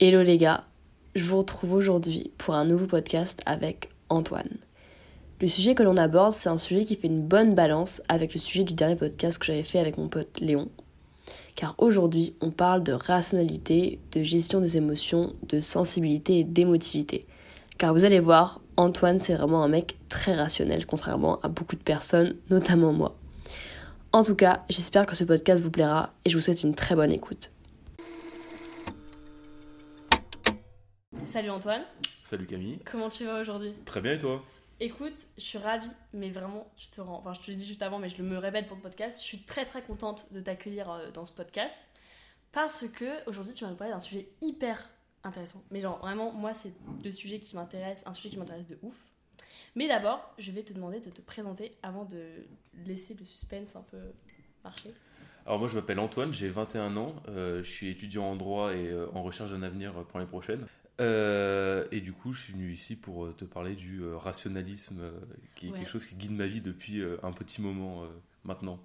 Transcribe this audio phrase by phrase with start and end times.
[0.00, 0.62] Hello les gars,
[1.16, 4.58] je vous retrouve aujourd'hui pour un nouveau podcast avec Antoine.
[5.40, 8.38] Le sujet que l'on aborde, c'est un sujet qui fait une bonne balance avec le
[8.38, 10.68] sujet du dernier podcast que j'avais fait avec mon pote Léon.
[11.56, 17.26] Car aujourd'hui, on parle de rationalité, de gestion des émotions, de sensibilité et d'émotivité.
[17.76, 21.82] Car vous allez voir, Antoine, c'est vraiment un mec très rationnel, contrairement à beaucoup de
[21.82, 23.16] personnes, notamment moi.
[24.12, 26.94] En tout cas, j'espère que ce podcast vous plaira et je vous souhaite une très
[26.94, 27.50] bonne écoute.
[31.28, 31.82] Salut Antoine,
[32.24, 32.78] Salut Camille.
[32.86, 33.74] comment tu vas aujourd'hui?
[33.84, 34.42] Très bien et toi?
[34.80, 37.82] Écoute, je suis ravie, mais vraiment, je te rends, enfin je te l'ai dit juste
[37.82, 40.90] avant, mais je me répète pour le podcast, je suis très très contente de t'accueillir
[40.90, 41.76] euh, dans ce podcast
[42.50, 44.88] parce que aujourd'hui tu vas nous parler d'un sujet hyper
[45.22, 45.62] intéressant.
[45.70, 46.72] Mais genre vraiment, moi c'est
[47.04, 48.96] le sujet qui m'intéresse, un sujet qui m'intéresse de ouf.
[49.76, 52.24] Mais d'abord, je vais te demander de te présenter avant de
[52.86, 53.98] laisser le suspense un peu
[54.64, 54.94] marcher.
[55.44, 58.88] Alors moi je m'appelle Antoine, j'ai 21 ans, euh, je suis étudiant en droit et
[58.88, 60.66] euh, en recherche d'un avenir pour l'année prochaine.
[61.00, 64.98] Euh, et du coup je suis venu ici pour euh, te parler du euh, rationalisme,
[65.00, 65.12] euh,
[65.54, 65.74] qui est Ouais.
[65.74, 68.04] quelque chose qui guide ma vie depuis un petit moment
[68.44, 68.80] maintenant.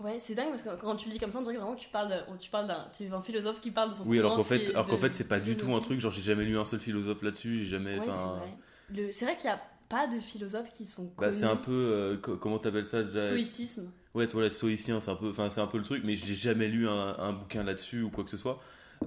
[0.00, 1.80] Ouais, c'est dingue parce que quand tu le dis comme ça, on dirait vraiment que
[1.80, 4.18] tu parles, de- tu parles d'un, tu es un philosophe qui parle de son Oui
[4.18, 6.44] alors qu'en fait, alors qu'en fait c'est pas du tout un truc, genre j'ai jamais
[6.44, 8.00] lu un seul philosophe là-dessus, j'ai jamais...
[8.00, 8.58] Ouais, c'est vrai.
[8.90, 11.70] Vrai qu'il n'y a pas de philosophes qui sont Bah, c'est un peu...
[11.72, 13.20] euh, co- comment t'appelles ça déjà?
[13.26, 13.90] Stoïcisme.
[14.14, 16.34] Ouais, toi, là, stoïcien, c'est un peu, enfin, c'est un peu le truc, mais j'ai
[16.34, 18.60] jamais lu un, un bouquin là-dessus ou quoi que ce soit.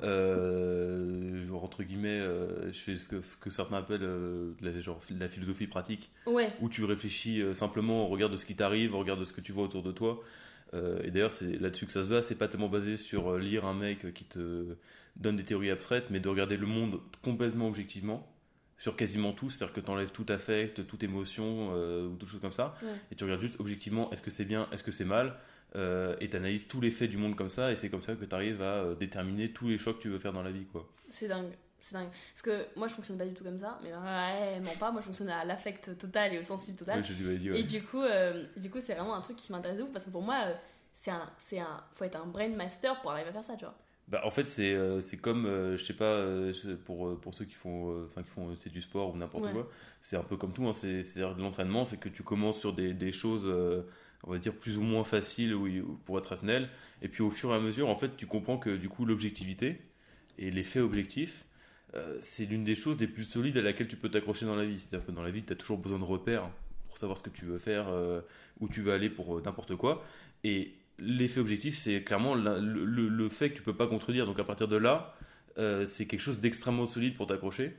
[0.04, 4.80] Euh, genre, entre guillemets, euh, je fais ce que, ce que certains appellent euh, la,
[4.80, 8.56] genre, la philosophie pratique, Ouais, où tu réfléchis euh, simplement au regard de ce qui
[8.56, 10.20] t'arrive, au regard de ce que tu vois autour de toi.
[11.04, 12.28] Et d'ailleurs, c'est là-dessus que ça se base.
[12.28, 14.76] C'est pas tellement basé sur lire un mec qui te
[15.16, 18.28] donne des théories abstraites, mais de regarder le monde complètement objectivement,
[18.78, 19.50] sur quasiment tout.
[19.50, 21.70] C'est-à-dire que tu enlèves tout affect, toute émotion
[22.06, 22.90] ou toute chose comme ça, Ouais.
[23.12, 25.36] et tu regardes juste objectivement est-ce que c'est bien, est-ce que c'est mal,
[25.78, 28.16] euh, et tu analyses tous les faits du monde comme ça, et c'est comme ça
[28.16, 30.52] que tu arrives à euh, déterminer tous les choix que tu veux faire dans la
[30.52, 30.66] vie.
[30.66, 30.88] quoi.
[31.10, 31.52] c'est dingue.
[31.82, 32.10] C'est dingue.
[32.34, 34.92] Parce que moi, je fonctionne pas du tout comme ça, mais vraiment pas.
[34.92, 37.00] Moi, je fonctionne à l'affect total et au sensible total.
[37.00, 37.60] Ouais, dit, ouais.
[37.62, 40.10] Et du coup, euh, du coup, c'est vraiment un truc qui m'intéresse ouf parce que
[40.10, 40.54] pour moi, euh,
[40.92, 43.64] c'est un, c'est un, faut être un brain master pour arriver à faire ça, tu
[43.64, 43.76] vois.
[44.10, 46.54] Bah, en fait, c'est euh, comme, euh, je sais pas, euh,
[46.86, 49.52] pour, pour ceux qui font, enfin qui font c'est du sport ou n'importe Ouais.
[49.54, 49.70] quoi,
[50.02, 50.66] c'est un peu comme tout.
[50.68, 53.46] Hein, c'est c'est-à-dire de l'entraînement, c'est que tu commences sur des, des choses,
[54.24, 56.70] on va dire, plus ou moins faciles oui, pour être rationnel.
[57.02, 59.82] Et puis au fur et à mesure, en fait, tu comprends que du coup, l'objectivité
[60.38, 61.46] et les faits objectifs,
[61.96, 64.66] euh, c'est l'une des choses les plus solides à laquelle tu peux t'accrocher dans la
[64.66, 64.80] vie.
[64.80, 66.50] C'est-à-dire que dans la vie, tu as toujours besoin de repères
[66.88, 68.22] pour savoir ce que tu veux faire, euh,
[68.60, 70.04] où tu veux aller pour euh, n'importe quoi.
[70.44, 74.26] Et l'effet objectif, c'est clairement la- le, le- fait que tu peux pas contredire.
[74.26, 75.14] Donc à partir de là,
[75.88, 77.76] c'est quelque chose d'extrêmement solide pour t'accrocher.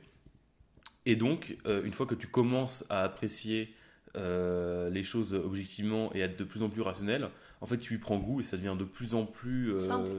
[1.05, 3.73] Et donc, une fois que tu commences à apprécier
[4.15, 7.29] euh, les choses objectivement et être de plus en plus rationnel,
[7.61, 10.09] en fait, tu y prends goût et ça devient de plus en plus euh, Simple.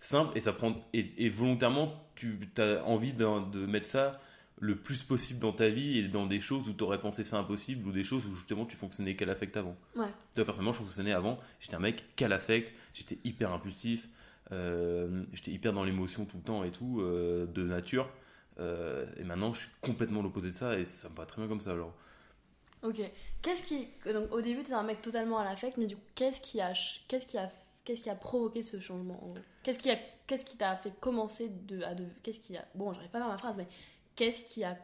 [0.00, 0.36] simple.
[0.36, 4.20] Et ça prend et, et volontairement, tu as envie de mettre ça
[4.58, 7.38] le plus possible dans ta vie et dans des choses où tu aurais pensé ça
[7.38, 9.76] impossible ou des choses où justement tu fonctionnais qu'à l'affect avant.
[9.94, 10.06] Ouais.
[10.34, 14.08] Toi, personnellement, je fonctionnais avant, j'étais un mec qu'à l'affect, j'étais hyper impulsif,
[14.52, 18.08] euh, j'étais hyper dans l'émotion tout le temps et tout, de nature.
[18.58, 21.60] Et maintenant, je suis complètement l'opposé de ça et ça me va très bien comme
[21.60, 21.72] ça.
[21.72, 21.94] Alors.
[22.86, 23.00] Ok.
[23.42, 26.40] Qu'est-ce qui, donc au début, t'es un mec totalement à l'affect, mais du coup, qu'est-ce
[26.40, 26.72] qui a,
[27.08, 27.50] qu'est-ce qui a,
[27.84, 29.20] qu'est-ce qui a provoqué ce changement
[29.62, 32.92] Qu'est-ce qui a, qu'est-ce qui t'a fait commencer de, à de, qu'est-ce qui a, bon,
[32.92, 33.66] j'arrive pas à faire ma phrase, mais
[34.14, 34.76] qu'est-ce qui a,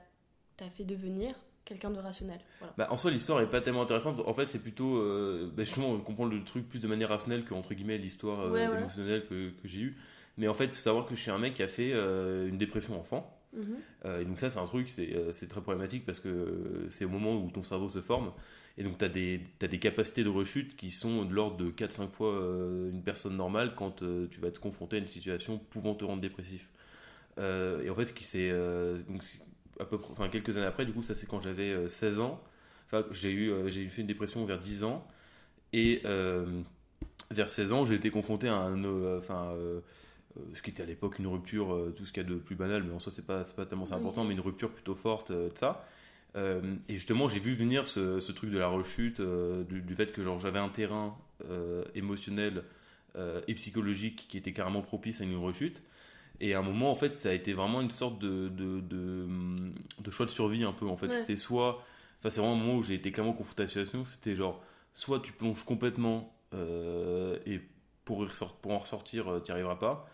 [0.57, 2.41] t'a fait devenir quelqu'un de rationnel?
[2.59, 2.75] Voilà.
[2.77, 4.21] Bah, en soi, l'histoire est pas tellement intéressante.
[4.27, 7.75] En fait, c'est plutôt euh, bah, justement le truc plus de manière rationnelle que entre
[7.75, 8.79] guillemets l'histoire euh, Ouais, ouais.
[8.79, 9.97] émotionnelle que, que j'ai eue.
[10.39, 12.49] Mais en fait, il faut savoir que je suis un mec qui a fait euh,
[12.49, 13.39] une dépression enfant.
[13.53, 13.77] Mhm.
[14.05, 17.05] Euh, et donc ça, c'est un truc, c'est euh, c'est très problématique parce que c'est
[17.05, 18.33] au moment où ton cerveau se forme.
[18.79, 22.11] Et donc tu as, as des capacités de rechute qui sont de l'ordre de 4-5
[22.11, 26.05] fois euh, une personne normale quand tu vas te confronter à une situation pouvant te
[26.05, 26.69] rendre dépressif.
[27.39, 29.23] Et en fait, ce qui euh, donc
[29.81, 32.43] à peu enfin quelques années après, du coup, ça c'est quand j'avais euh, 16 ans.
[32.87, 35.07] Enfin, j'ai eu, j'ai fait une dépression vers 10 ans.
[35.73, 36.03] Et
[37.31, 38.85] vers 16 ans, j'ai été confronté à un,
[40.55, 42.57] ce qui était à l'époque une rupture, euh, tout ce qu'il y a de plus
[42.57, 43.95] banal, mais en soi c'est pas, pas tellement Oui.
[43.95, 45.85] important, mais une rupture plutôt forte euh, de ça.
[46.37, 49.95] Euh, et justement, j'ai vu venir ce, ce truc de la rechute, euh, du, du
[49.95, 51.17] fait que j'avais un terrain
[51.51, 52.65] euh, émotionnel
[53.17, 55.83] euh, et psychologique qui était carrément propice à une rechute.
[56.41, 59.27] Et à un moment, en fait, ça a été vraiment une sorte de, de, de,
[60.01, 60.87] de choix de survie un peu.
[60.87, 61.13] En fait, Ouais.
[61.13, 61.83] c'était soit,
[62.21, 64.05] enfin, c'est vraiment un moment où j'ai été clairement confronté à la situation.
[64.05, 64.63] C'était genre,
[64.95, 67.61] soit tu plonges complètement euh, et
[68.05, 70.09] pour, y ressort- pour en ressortir, tu n'y arriveras pas.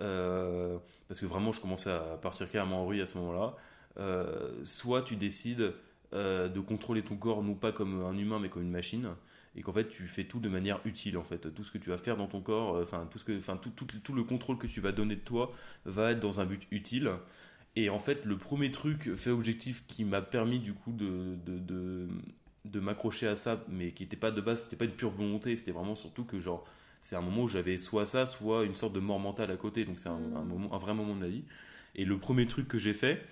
[0.00, 3.56] Euh, parce que vraiment, je commençais à partir carrément en vrille à ce moment-là.
[3.98, 5.72] Euh, soit tu décides
[6.12, 9.10] euh, de contrôler ton corps, non pas comme un humain, mais comme une machine,
[9.56, 11.16] et qu'en fait tu fais tout de manière utile.
[11.16, 13.38] En fait, tout ce que tu vas faire dans ton corps, enfin tout ce que,
[13.56, 15.52] tout, tout, tout le contrôle que tu vas donner de toi
[15.84, 17.12] va être dans un but utile.
[17.76, 21.58] Et en fait, le premier truc fait objectif qui m'a permis du coup de, de,
[21.58, 22.08] de,
[22.64, 25.56] de m'accrocher à ça, mais qui n'était pas de base, c'était pas une pure volonté,
[25.56, 26.64] c'était vraiment surtout que genre,
[27.04, 29.84] c'est un moment où j'avais soit ça, soit une sorte de mort mentale à côté,
[29.84, 31.44] donc c'est un, un, moment, un vrai moment de ma vie.
[31.94, 33.22] Et le premier truc que j'ai fait,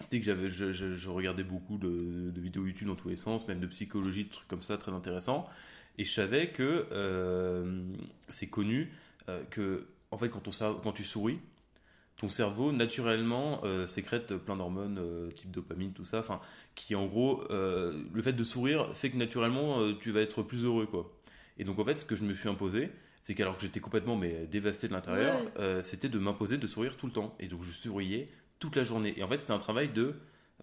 [0.00, 3.16] c'était que j'avais, je, je, je, regardais beaucoup de, de, vidéos YouTube dans tous les
[3.16, 5.48] sens, même de psychologie, de trucs comme ça, très intéressants.
[5.96, 7.84] Et je savais que euh,
[8.28, 8.90] c'est connu
[9.28, 11.38] euh, que, en fait, quand, on, quand tu souris,
[12.16, 16.40] ton cerveau naturellement euh, sécrète plein d'hormones euh, type dopamine tout ça enfin
[16.74, 20.64] qui en gros euh, le fait de sourire fait que naturellement tu vas être plus
[20.64, 21.10] heureux quoi
[21.58, 22.90] et donc en fait ce que je me suis imposé
[23.22, 25.82] c'est qu'alors que j'étais complètement mais dévasté de l'intérieur Ouais.
[25.82, 27.36] c'était de m'imposer de sourire tout le temps.
[27.38, 28.28] Et donc je souriais
[28.58, 29.14] toute la journée.
[29.16, 30.14] Et en fait c'était un travail de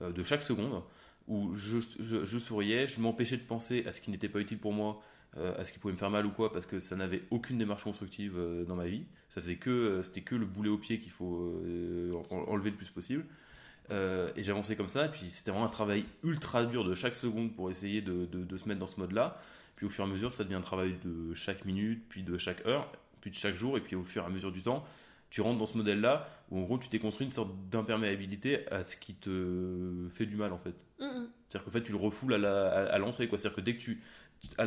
[0.02, 0.82] de chaque seconde
[1.28, 4.58] où je, je, je souriais je m'empêchais de penser à ce qui n'était pas utile
[4.60, 5.02] pour moi
[5.38, 7.58] euh, à ce qui pouvait me faire mal ou quoi parce que ça n'avait aucune
[7.60, 9.04] démarche constructive euh, dans ma vie.
[9.30, 12.76] Ça faisait que euh, c'était que le boulet au pied qu'il faut euh, enlever le
[12.78, 13.26] plus possible
[13.92, 17.16] euh, et j'avançais comme ça et puis c'était vraiment un travail ultra dur de chaque
[17.16, 19.40] seconde pour essayer de, de, de, se mettre dans ce mode là
[19.76, 22.38] puis au fur et à mesure ça devient un travail de chaque minute puis de
[22.38, 22.92] chaque heure
[23.22, 24.86] puis de chaque jour et puis au fur et à mesure du temps
[25.30, 28.68] tu rentres dans ce modèle là où en gros tu t'es construit une sorte d'imperméabilité
[28.72, 30.74] à ce qui te fait du mal en fait.
[31.48, 33.38] C'est-à-dire qu'en fait tu le refoules à la- à- à l'entrée quoi.
[33.38, 34.02] C'est-à-dire que dès que tu
[34.58, 34.66] à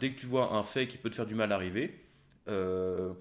[0.00, 1.98] dès que tu vois un fait qui peut te faire du mal arriver,
[2.48, 3.12] euh,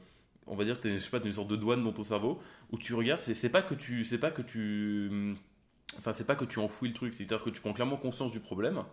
[0.48, 2.40] on va dire tu je sais pas, t'as une sorte de douane dans ton cerveau
[2.72, 5.36] où tu regardes, c'est pas que tu, c'est pas que tu,
[5.98, 8.40] enfin c'est pas que tu enfouis le truc, c'est-à-dire que tu prends clairement conscience du
[8.40, 8.84] problème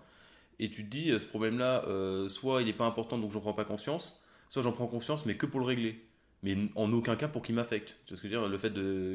[0.59, 3.41] et tu te dis euh, ce problème-là, euh, soit il est pas important donc j'en
[3.41, 6.05] prends pas conscience, soit j'en prends conscience mais que pour le régler.
[6.45, 7.99] Mais en aucun cas pour qu'il m'affecte.
[8.07, 8.49] Tu vois ce que je veux dire?
[8.49, 8.73] Le fait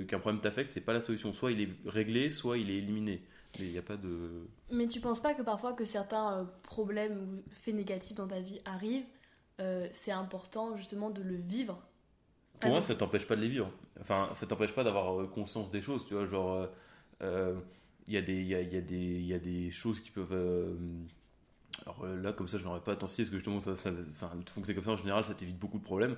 [0.07, 1.31] qu'un problème t'affecte, c'est pas la solution.
[1.31, 3.23] Soit il est réglé, soit il est éliminé.
[3.57, 4.45] Mais il n'y a pas de.
[4.71, 8.41] Mais tu penses pas que parfois que certains euh, problèmes ou faits négatifs dans ta
[8.41, 9.05] vie arrivent,
[9.93, 11.81] c'est important justement de le vivre?
[12.63, 13.71] Pour moi, ça t'empêche pas de les vivre.
[14.01, 16.25] Enfin, ça t'empêche pas d'avoir euh, conscience des choses, tu vois.
[16.27, 16.67] Genre, euh,
[17.23, 17.55] euh,
[18.07, 19.71] il y, a des- il y, a, il y, a des- il y a des
[19.71, 20.33] choses qui peuvent.
[20.33, 20.75] euh,
[21.85, 24.31] alors euh, là, comme ça, je n'aurais pas attention parce que justement, ça, ça, enfin,
[24.53, 26.15] fonctionner comme ça, en général, ça t'évite beaucoup de problèmes.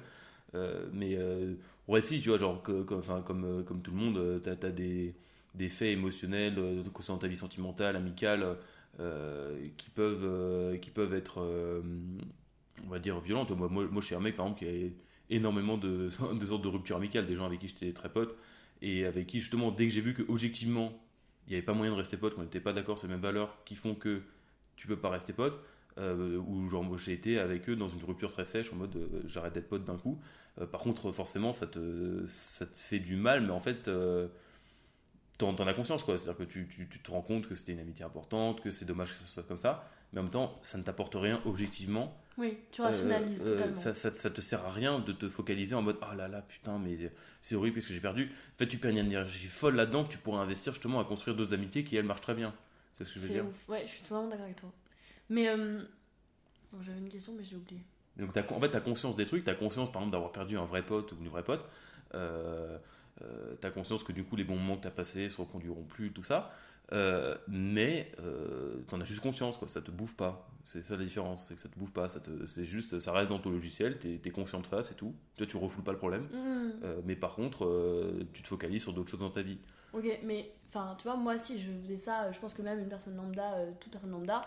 [0.56, 1.56] Euh, mais euh,
[1.88, 4.39] ouais, si, tu vois, genre, que- que- enfin, comme, euh, comme tout le monde, euh,
[4.39, 5.15] t'as as des,
[5.56, 8.57] des faits émotionnels euh, concernant ta vie sentimentale, amicale,
[9.00, 11.81] euh, qui, peuvent, euh, qui peuvent être, euh,
[12.86, 13.51] on va dire, violentes.
[13.51, 14.89] Moi, moi, moi, je suis un mec, par exemple, qui a
[15.30, 18.36] énormément de, sortes de ruptures amicales, des gens avec qui j'étais très pote,
[18.81, 20.94] et avec qui, justement, dès que j'ai vu que objectivement,
[21.48, 23.22] il n'y avait pas moyen de rester pote, qu'on n'était pas d'accord sur les mêmes
[23.22, 24.22] valeurs qui font que
[24.75, 25.60] tu peux pas rester pote,
[25.98, 29.22] euh, ou genre j'ai été avec eux dans une rupture très sèche en mode euh,
[29.27, 30.19] j'arrête d'être pote d'un coup.
[30.60, 34.28] Euh, par contre, forcément, ça te, ça te fait du mal, mais en fait, euh,
[35.38, 36.18] t'en as conscience quoi.
[36.18, 38.86] C'est-à-dire que tu, tu, tu te rends compte que c'était une amitié importante, que c'est
[38.86, 42.18] dommage que ça soit comme ça, mais en même temps, ça ne t'apporte rien objectivement.
[42.37, 43.75] Oui, tu rationalises Euh, euh, totalement.
[43.75, 46.41] ça, ça, ça te sert à rien de te focaliser en mode ah là là
[46.41, 47.11] putain mais
[47.41, 48.31] c'est horrible parce que j'ai perdu?
[48.55, 51.35] En fait tu perds une énergie folle là-dedans que tu pourrais investir justement à construire
[51.37, 52.53] d'autres amitiés qui elles marchent très bien.
[52.97, 53.45] C'est ce que je veux dire.
[53.45, 53.69] ouf.
[53.69, 54.71] Ouais, je suis totalement d'accord avec toi.
[55.29, 55.81] Mais euh,
[56.83, 57.81] j'avais une question, mais j'ai oublié.
[58.17, 60.31] Donc t'as- en fait tu as conscience des trucs, tu as conscience par exemple d'avoir
[60.31, 61.65] perdu un vrai pote ou une vraie pote.
[62.13, 62.77] Euh,
[63.21, 65.37] euh, tu as conscience que du coup les bons moments que tu as passés se
[65.41, 66.53] reconduiront plus, tout ça.
[66.91, 69.67] Euh, mais euh, t'en as juste conscience, quoi.
[69.67, 70.47] ça te bouffe pas.
[70.63, 72.09] C'est ça la différence, c'est que ça te bouffe pas.
[72.09, 74.95] Ça te- C'est juste, ça reste dans ton logiciel, t'es es conscient de ça, c'est
[74.95, 75.13] tout.
[75.37, 76.23] Toi tu refoules pas le problème.
[76.31, 76.71] Hmm.
[76.83, 79.57] Euh, mais par contre, euh, tu te focalises sur d'autres choses dans ta vie.
[79.94, 82.89] Ok, mais enfin, tu vois, moi si je faisais ça, je pense que même une
[82.89, 84.45] personne lambda, toute personne lambda,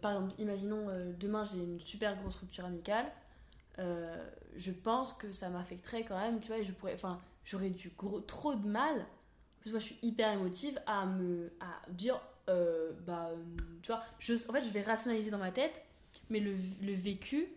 [0.00, 3.06] par exemple, imaginons demain j'ai une super grosse rupture amicale,
[3.78, 7.90] je pense que ça m'affecterait quand même, tu vois, et je pourrais, enfin, j'aurais du
[7.96, 9.06] gros, trop de mal.
[9.66, 13.36] En plus, moi je suis hyper émotive à me à dire, euh, bah, euh,
[13.82, 15.82] tu vois, je, en fait, je vais rationaliser dans ma tête,
[16.30, 17.48] mais le, le vécu,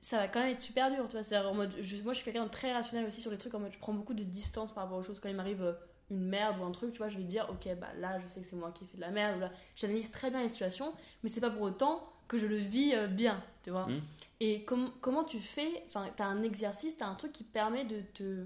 [0.00, 1.22] ça va quand même être super dur, tu vois.
[1.22, 3.54] C'est en mode, je- moi je suis quelqu'un de très rationnel aussi sur les trucs,
[3.54, 5.62] en mode, je prends beaucoup de distance par rapport aux choses quand il m'arrive.
[5.62, 5.72] euh,
[6.10, 8.40] une merde ou un truc, tu vois, je vais dire, ok, bah là, je sais
[8.40, 10.48] que c'est moi qui ai fait de la merde, ou là, j'analyse très bien les
[10.48, 13.86] situations, mais c'est pas pour autant que je le vis bien, tu vois.
[13.86, 14.00] Mm.
[14.40, 18.00] Et com- comment tu fais, enfin, t'as un exercice, t'as un truc qui permet de
[18.14, 18.44] te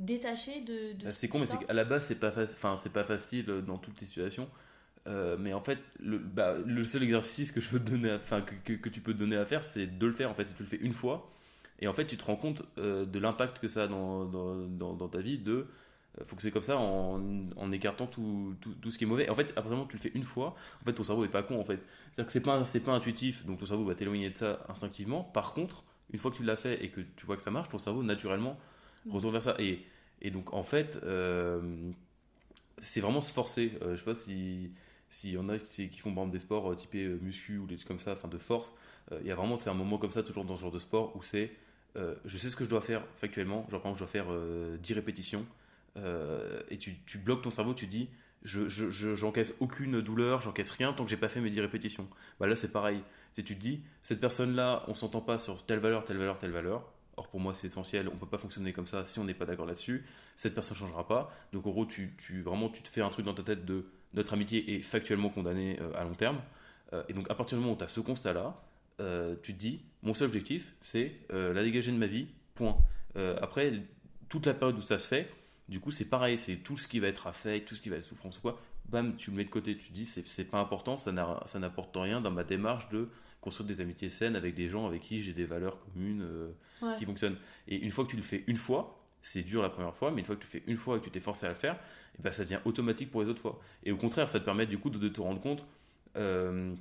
[0.00, 2.76] détacher de, de Ah, ce- C'est con, mais c'est qu'à la base, c'est pas, enfin,
[2.76, 4.48] c'est pas facile euh, dans toutes les situations.
[5.08, 8.16] Euh, mais en fait, le, bah, le seul exercice que je peux te donner, à-
[8.16, 10.30] enfin, que, que, que tu peux te donner à faire, c'est de le faire.
[10.30, 11.30] En fait, si tu le fais une fois,
[11.80, 14.56] et en fait, tu te rends compte euh, de l'impact que ça a dans, dans,
[14.68, 15.38] dans, dans ta vie.
[15.38, 15.66] De,
[16.20, 17.20] euh, faut que c'est comme ça en,
[17.56, 19.28] en écartant tout, tout, tout ce qui est mauvais.
[19.30, 20.54] En fait, après, tu le fais une fois.
[20.82, 21.60] En fait, ton cerveau est pas con.
[21.60, 21.78] En fait,
[22.12, 25.24] c'est-à-dire que c'est pas, c'est pas intuitif, donc ton cerveau va t'éloigner de ça instinctivement.
[25.24, 27.68] Par contre, une fois que tu l'as fait et que tu vois que ça marche,
[27.70, 28.58] ton cerveau naturellement.
[29.08, 29.54] Retourne vers ça.
[29.58, 29.80] Et
[30.22, 31.60] et donc, en fait, euh,
[32.78, 33.72] c'est vraiment se forcer.
[33.82, 34.70] Euh, je sais pas si
[35.08, 37.74] s'il y en a qui, font par des sports euh, typés euh, muscu ou des
[37.74, 38.74] trucs comme ça, enfin de force.
[39.20, 41.22] Il y a vraiment un moment comme ça, toujours dans ce genre de sport, où
[41.22, 41.50] c'est
[41.96, 43.66] je sais ce que je dois faire factuellement.
[43.68, 45.44] Genre, par exemple, je dois faire euh, 10 répétitions.
[45.96, 48.08] et tu, bloques ton cerveau, tu dis
[48.44, 52.08] je, je, j'encaisse aucune douleur, j'encaisse rien tant que j'ai pas fait mes 10 répétitions.
[52.38, 53.02] Bah là c'est pareil,
[53.32, 56.38] c'est tu te dis cette personne là, on s'entend pas sur telle valeur, telle valeur,
[56.38, 56.92] telle valeur.
[57.20, 59.44] Or pour moi c'est essentiel, on peut pas fonctionner comme ça si on n'est pas
[59.44, 60.04] d'accord là-dessus.
[60.36, 61.30] Cette personne changera pas.
[61.52, 63.84] Donc en gros tu, tu, vraiment tu te fais un truc dans ta tête de
[64.14, 66.40] notre amitié est factuellement condamnée à long terme.
[67.08, 68.60] et donc à partir du moment où tu as ce constat là,
[69.42, 72.26] tu te dis mon seul objectif c'est la dégager de ma vie.
[72.54, 72.76] Point.
[73.40, 73.82] après
[74.30, 75.28] toute la période où ça se fait,
[75.70, 77.96] du coup, c'est pareil, c'est tout ce qui va être affect, tout ce qui va
[77.96, 80.58] être souffrance ou quoi, bam, tu le mets de côté, tu te dis, c'est pas
[80.58, 83.08] important, ça n'apporte rien dans ma démarche de
[83.40, 86.52] construire des amitiés saines avec des gens avec qui j'ai des valeurs communes euh,
[86.98, 87.36] qui fonctionnent.
[87.68, 90.20] Et une fois que tu le fais une fois, c'est dur la première fois, mais
[90.20, 91.74] une fois que tu fais une fois et que tu t'es forcé à le faire,
[92.18, 93.60] et ben ça devient automatique pour les autres fois.
[93.84, 95.64] Et au contraire, ça te permet du coup de, te rendre compte
[96.16, 96.74] euh,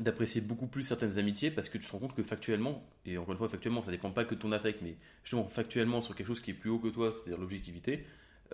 [0.00, 3.32] d'apprécier beaucoup plus certaines amitiés parce que tu te rends compte que factuellement, et encore
[3.32, 6.26] une fois factuellement, ça dépend pas que de ton affect, mais justement factuellement sur quelque
[6.26, 8.04] chose qui est plus haut que toi, c'est-à-dire l'objectivité,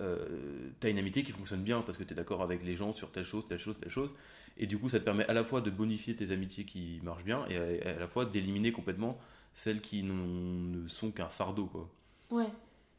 [0.00, 2.76] euh, tu as une amitié qui fonctionne bien parce que tu es d'accord avec les
[2.76, 4.14] gens sur telle chose, telle chose, telle chose.
[4.56, 7.24] Et du coup, ça te permet à la fois de bonifier tes amitiés qui marchent
[7.24, 9.18] bien et à, la fois d'éliminer complètement
[9.54, 11.66] celles qui ne sont qu'un fardeau.
[11.66, 11.88] Quoi.
[12.30, 12.48] Ouais,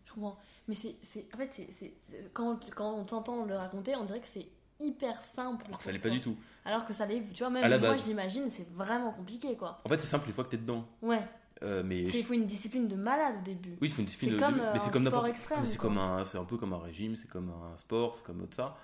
[0.05, 0.37] je comprends.
[0.67, 0.95] Mais c'est,
[1.33, 1.93] en fait, c'est,
[2.33, 4.47] quand, quand on t'entend le raconter, on dirait que c'est
[4.79, 5.65] hyper simple.
[5.67, 6.35] Alors que ça l'est pas du tout.
[6.65, 9.79] Alors que ça l'est, tu vois, même moi, j'imagine, c'est vraiment compliqué, quoi.
[9.85, 10.85] En fait, c'est simple une fois que tu es dedans.
[11.01, 11.21] Ouais.
[11.63, 13.77] Euh, mais il faut une discipline de malade au début.
[13.81, 15.63] Oui, il faut une discipline de comme, mais c'est comme n'importe extrême.
[15.63, 18.41] C'est comme un, c'est un peu comme un régime, c'est comme un sport, c'est comme
[18.41, 18.77] autre ça.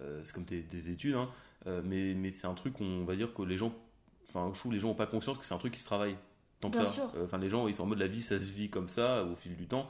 [0.00, 1.28] Euh, c'est comme des, études, hein.
[1.66, 3.72] Euh, mais mais c'est un truc on va dire que les gens,
[4.28, 6.16] enfin je trouve les gens ont pas conscience que c'est un truc qui se travaille.
[6.60, 7.12] Tant que ça.
[7.22, 9.36] Enfin les gens ils sont en mode la vie ça se vit comme ça au
[9.36, 9.88] fil du temps.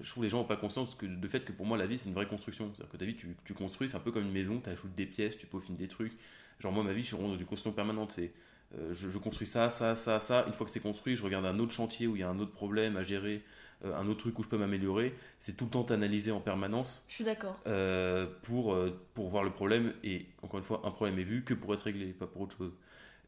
[0.00, 1.98] je trouve les gens ont pas conscience que de fait que pour moi la vie
[1.98, 2.72] c'est une vraie construction.
[2.74, 4.94] C'est-à-dire que ta vie tu, tu construis, c'est un peu comme une maison, tu ajoutes
[4.94, 6.16] des pièces, tu peaufines des trucs.
[6.58, 8.32] Genre moi ma vie je suis dans une construction permanente, c'est
[8.78, 10.44] euh, je, construis ça, ça, ça, ça.
[10.46, 12.38] Une fois que c'est construit, je regarde un autre chantier où il y a un
[12.38, 13.42] autre problème à gérer,
[13.84, 15.14] euh, un autre truc où je peux m'améliorer.
[15.40, 17.04] C'est tout le temps analysé en permanence.
[17.08, 17.58] Je suis d'accord.
[17.66, 18.76] Euh, pour,
[19.14, 19.92] pour voir le problème.
[20.02, 22.56] Et encore une fois, un problème est vu que pour être réglé, pas pour autre
[22.56, 22.72] chose.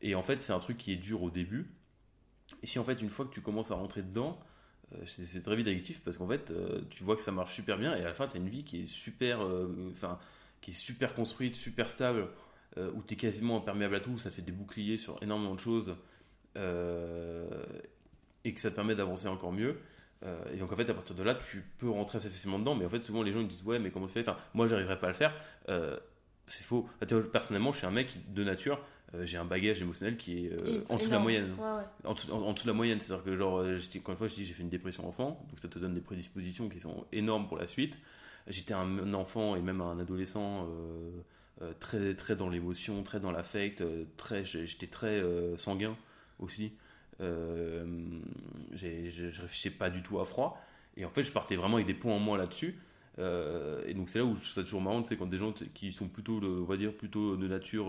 [0.01, 1.71] Et en fait, c'est un truc qui est dur au début.
[2.63, 4.39] Et si en fait, une fois que tu commences à rentrer dedans,
[5.07, 6.53] c'est très vite addictif parce qu'en fait,
[6.91, 8.65] tu vois que ça marche super bien et à la fin, tu as une vie
[8.65, 9.41] qui est super,
[9.93, 10.19] enfin,
[10.61, 12.29] qui est super construite, super stable
[12.77, 15.61] euh, où tu es quasiment imperméable à tout, ça fait des boucliers sur énormément de
[15.61, 15.95] choses
[16.57, 17.47] euh,
[18.45, 19.77] et que ça te permet d'avancer encore mieux.
[20.25, 22.75] Euh, et donc en fait, à partir de là, tu peux rentrer assez facilement dedans,
[22.75, 24.21] mais en fait, souvent les gens ils disent Ouais, mais comment tu fais?
[24.29, 25.35] Enfin, moi, j'arriverai pas à le faire.
[26.47, 26.89] c'est faux.
[27.33, 28.81] Personnellement, je suis un mec de nature,
[29.23, 30.53] j'ai un bagage émotionnel qui est
[30.89, 31.55] en dessous de la moyenne.
[32.03, 33.65] En, dessous, de la moyenne, c'est-à-dire que, genre,
[34.03, 36.01] quand une fois, je dis j'ai fait une dépression enfant, donc ça te donne des
[36.01, 37.97] prédispositions qui sont énormes pour la suite.
[38.49, 40.67] J'étais un enfant et même un adolescent
[41.81, 45.97] très, très dans l'émotion, très dans l'affect, euh, très, j'étais très euh, sanguin
[46.39, 46.73] aussi.
[47.21, 47.85] je
[49.41, 50.61] réfléchissais pas du tout à froid.
[50.97, 52.79] Et en fait, je partais vraiment avec des points en moins là-dessus.
[53.19, 56.41] et donc c'est là où trouve toujours marrant, c'est quand des gens qui sont plutôt,
[56.43, 57.89] on va dire, plutôt de nature,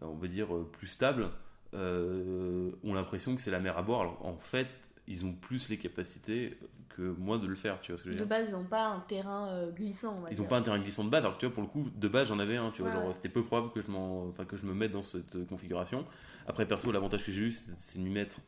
[0.00, 1.30] on va dire, plus stable,
[1.74, 4.00] ont l'impression que c'est la mer à boire.
[4.02, 4.68] Alors en fait,
[5.10, 6.56] ils ont plus les capacités
[6.88, 8.26] que moi de le faire, tu vois ce que je veux dire.
[8.26, 10.22] De base, ils n'ont pas un terrain euh, glissant.
[10.30, 11.90] ils n'ont pas un terrain glissant de base, alors que tu vois, pour le coup,
[11.94, 14.64] de base, j'en avais un, tu vois, c'était peu probable que je, enfin, que je
[14.64, 16.06] me mette dans cette configuration.
[16.46, 18.38] Après, perso, l'avantage que j'ai eu, c'est de m'y mettre.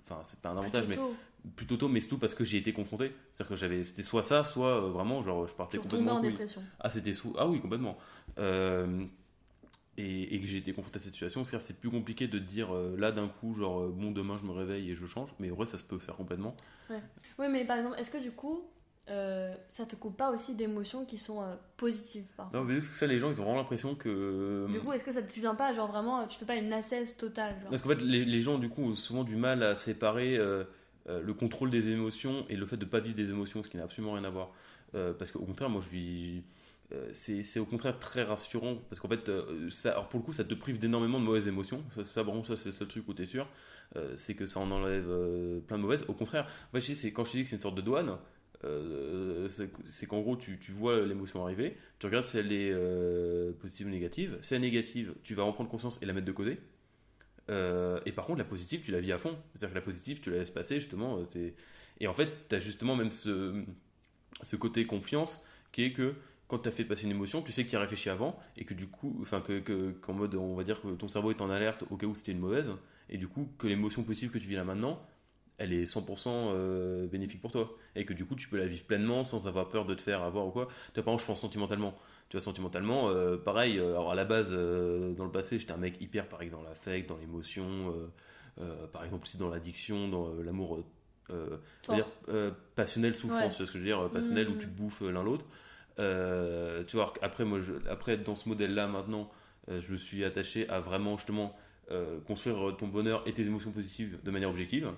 [0.00, 0.98] Enfin, c'est pas un avantage, mais
[1.56, 3.12] plutôt tôt, mais c'est tout parce que j'ai été confronté.
[3.32, 6.16] C'est-à-dire que j'avais, c'était soit ça, soit euh, vraiment, genre, je partais complètement.
[6.16, 6.62] en dépression.
[6.80, 7.34] Ah, c'était sous.
[7.38, 7.96] Ah oui, complètement.
[8.38, 9.04] Euh,
[9.96, 11.44] et, que j'ai été confronté à cette situation.
[11.44, 14.44] C'est-à-dire c'est plus compliqué de dire euh, là d'un coup, genre euh, bon, demain je
[14.44, 16.56] me réveille et je change, mais en vrai ça se peut faire complètement.
[16.90, 17.00] Ouais.
[17.38, 18.64] Oui, mais par exemple, est-ce que du coup,
[19.10, 21.42] euh, ça te coupe pas aussi d'émotions qui sont
[21.76, 24.66] positives parfois Non, mais parce que ça, les gens ils ont vraiment l'impression que.
[24.70, 27.16] Du coup, est-ce que ça tu viens pas, genre vraiment, tu fais pas une assesse
[27.16, 30.38] totale Parce qu'en fait, les, les, gens du coup ont souvent du mal à séparer.
[31.06, 33.84] le contrôle des émotions et le fait de pas vivre des émotions, ce qui n'a
[33.84, 34.50] absolument rien à voir.
[34.92, 36.40] parce qu'au contraire, moi je vis, euh,
[37.12, 40.54] c'est au contraire très rassurant parce qu'en fait, euh, alors pour le coup, ça te
[40.54, 41.82] prive d'énormément de mauvaises émotions.
[41.90, 43.48] Ça, ça, ça c'est le seul truc où tu es sûr.
[43.96, 45.08] Euh, c'est que ça en enlève
[45.66, 46.04] plein de mauvaises.
[46.08, 48.16] Au contraire, quand je te dis que c'est une sorte de douane,
[49.88, 52.74] c'est qu'en gros, tu, tu vois l'émotion arriver, tu regardes si elle est
[53.60, 54.38] positive ou négative.
[54.40, 56.58] Si elle est négative, tu vas en prendre conscience et la mettre de côté.
[57.48, 59.36] et par contre, la positive, tu la vis à fond.
[59.54, 61.24] C'est-à-dire que la positive, tu la laisses passer, justement.
[62.00, 63.62] Et en fait, tu as justement même ce,
[64.42, 66.14] ce côté confiance qui est que
[66.48, 68.64] quand tu as fait passer une émotion, tu sais que tu as réfléchi avant et
[68.64, 71.50] que du coup, enfin, que, qu'en mode, on va dire que ton cerveau est en
[71.50, 72.70] alerte au cas où c'était une mauvaise
[73.08, 75.00] et du coup, que l'émotion positive que tu vis là maintenant,
[75.58, 78.84] elle est 100% euh, bénéfique pour toi et que du coup, tu peux la vivre
[78.84, 80.66] pleinement sans avoir peur de te faire avoir ou quoi.
[80.66, 81.94] Tu vois, par exemple, je pense sentimentalement.
[82.28, 85.78] Tu vois, sentimentalement, euh, pareil, euh, alors à la base, dans le passé, j'étais un
[85.78, 87.94] mec hyper pareil dans l'affect, dans l'émotion,
[88.92, 90.84] par exemple, aussi dans l'addiction, dans l'amour.
[91.88, 92.06] dire
[92.74, 94.58] passionnel souffrance, c'est ce que je veux dire, passionnel où mmh.
[94.58, 95.44] tu te bouffes l'un l'autre.
[95.98, 99.30] Euh, tu vois, après, moi, je, après, dans ce modèle-là, maintenant,
[99.68, 101.56] euh, je me suis attaché à vraiment, justement,
[101.90, 104.90] euh, construire ton bonheur et tes émotions positives de manière objective.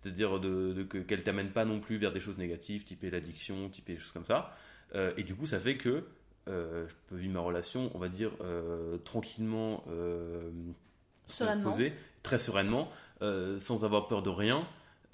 [0.00, 3.68] C'est-à-dire de, de, que, qu'elles t'amènent pas non plus vers des choses négatives, type l'addiction,
[3.68, 4.56] type des choses comme ça.
[5.16, 6.04] et du coup, ça fait que
[6.46, 8.30] je peux vivre ma relation, on va dire,
[9.04, 9.82] tranquillement,
[11.26, 11.70] sereinement.
[11.70, 14.66] Posé, très sereinement, sans avoir peur de rien.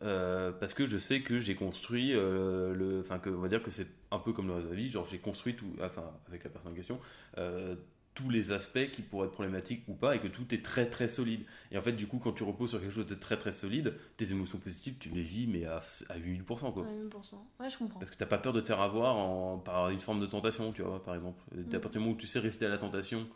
[0.02, 3.62] Euh, parce que je sais que j'ai construit euh, le enfin que on va dire
[3.62, 6.10] que c'est un peu comme le reste de la vie genre j'ai construit tout enfin
[6.26, 6.98] avec la personne en question
[7.38, 7.76] euh,
[8.12, 11.06] tous les aspects qui pourraient être problématiques ou pas et que tout est très très
[11.06, 11.44] solide.
[11.70, 13.94] Et en fait du coup quand tu reposes sur quelque chose de très très solide
[14.16, 15.76] tes émotions positives tu les vis mais à,
[16.08, 16.84] à 8000% quoi.
[16.84, 18.00] 8000% ouais je comprends.
[18.00, 20.72] Parce que t'as pas peur de te faire avoir en, par une forme de tentation
[20.72, 21.40] tu vois par exemple.
[21.54, 21.72] Mm.
[21.72, 23.28] à partir du moment où tu sais rester à la tentation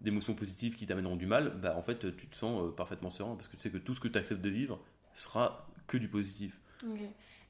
[0.00, 3.46] d'émotions positives qui t'amèneront du mal bah en fait tu te sens parfaitement serein parce
[3.46, 4.80] que tu sais que tout ce que tu acceptes de vivre
[5.12, 6.58] sera que du positif.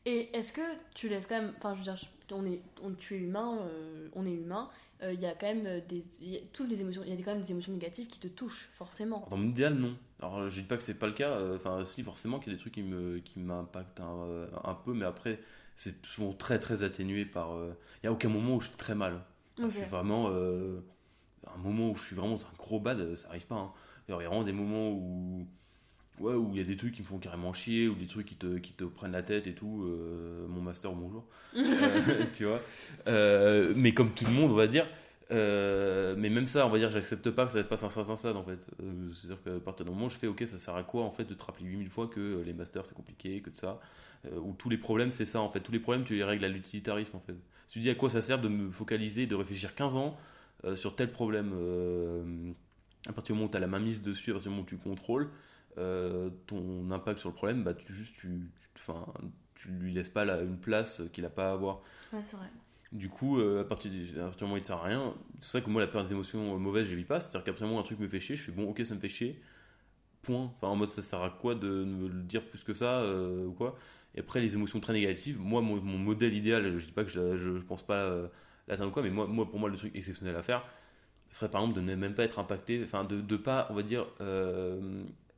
[0.06, 0.62] Et est-ce que
[0.94, 1.96] tu laisses quand même, enfin je veux dire,
[2.32, 4.70] on est, on, tu es humain, euh, on est humain,
[5.02, 6.02] euh, il y a quand même des,
[6.54, 9.26] toutes les émotions, il y a quand même des émotions négatives qui te touchent forcément.
[9.28, 9.94] Dans l'idéal non.
[10.20, 12.54] Alors je dis pas que c'est pas le cas, euh, enfin si forcément qu'il y
[12.54, 15.38] a des trucs qui me, qui m'impactent un, peu, mais après
[15.76, 17.54] c'est souvent très très atténué par,
[18.02, 19.20] il y a aucun moment où je suis très mal.
[19.68, 23.56] C'est vraiment un moment où je suis vraiment dans un gros bad, ça arrive pas.
[23.56, 23.72] Hein.
[24.08, 25.46] Il y a vraiment des moments où
[26.20, 28.26] ouais, où il y a des trucs qui me font carrément chier, ou des trucs
[28.26, 29.84] qui te, qui te prennent la tête et tout.
[29.84, 31.24] Euh, mon master, bonjour.
[31.56, 32.62] Euh, tu vois.
[33.06, 34.86] Euh, mais comme tout le monde, on va dire.
[35.30, 38.44] mais même ça, on va dire, j'accepte pas que ça passe un certain stade en
[38.44, 38.66] fait.
[39.12, 41.34] C'est-à-dire qu'à partir d'un moment, je fais, ok, ça sert à quoi en fait de
[41.34, 43.80] te rappeler 8000 fois que les masters c'est compliqué, que de ça.
[44.36, 45.60] ou tous les problèmes, c'est ça en fait.
[45.60, 47.36] Tous les problèmes, tu les règles à l'utilitarisme en fait.
[47.68, 50.16] Tu dis à quoi ça sert de me focaliser, de réfléchir 15 ans
[50.74, 51.52] sur tel problème.
[53.08, 54.62] à partir du moment où tu as la main mise dessus, à partir du moment
[54.62, 55.30] où tu contrôles,
[55.78, 58.92] euh, ton impact sur le problème, bah, tu, juste, tu, tu,
[59.54, 61.80] tu lui laisses pas une place qu'il n'a pas à avoir.
[62.12, 62.46] Ouais, c'est vrai.
[62.92, 64.84] Du coup, euh, à, partir du, à, partir du, moment où il ne sert à
[64.84, 67.20] rien, c'est ça que moi, la peur des émotions mauvaises, je ne vis pas.
[67.20, 68.84] C'est-à-dire qu'à partir du moment où un truc me fait chier, je fais bon, ok,
[68.84, 69.40] ça me fait chier.
[70.22, 70.52] Point.
[70.56, 73.46] Enfin, en mode, ça sert à quoi de me le dire plus que ça euh,
[73.46, 73.76] ou quoi
[74.14, 77.10] Et après, les émotions très négatives, moi, mon, modèle idéal, je ne dis pas que
[77.10, 78.28] je ne pense pas
[78.66, 80.64] l'atteindre ou quoi, mais moi, moi, pour moi, le truc exceptionnel à faire,
[81.30, 83.74] ce serait par exemple de ne même pas être impacté, enfin, de ne pas, on
[83.74, 84.06] va dire,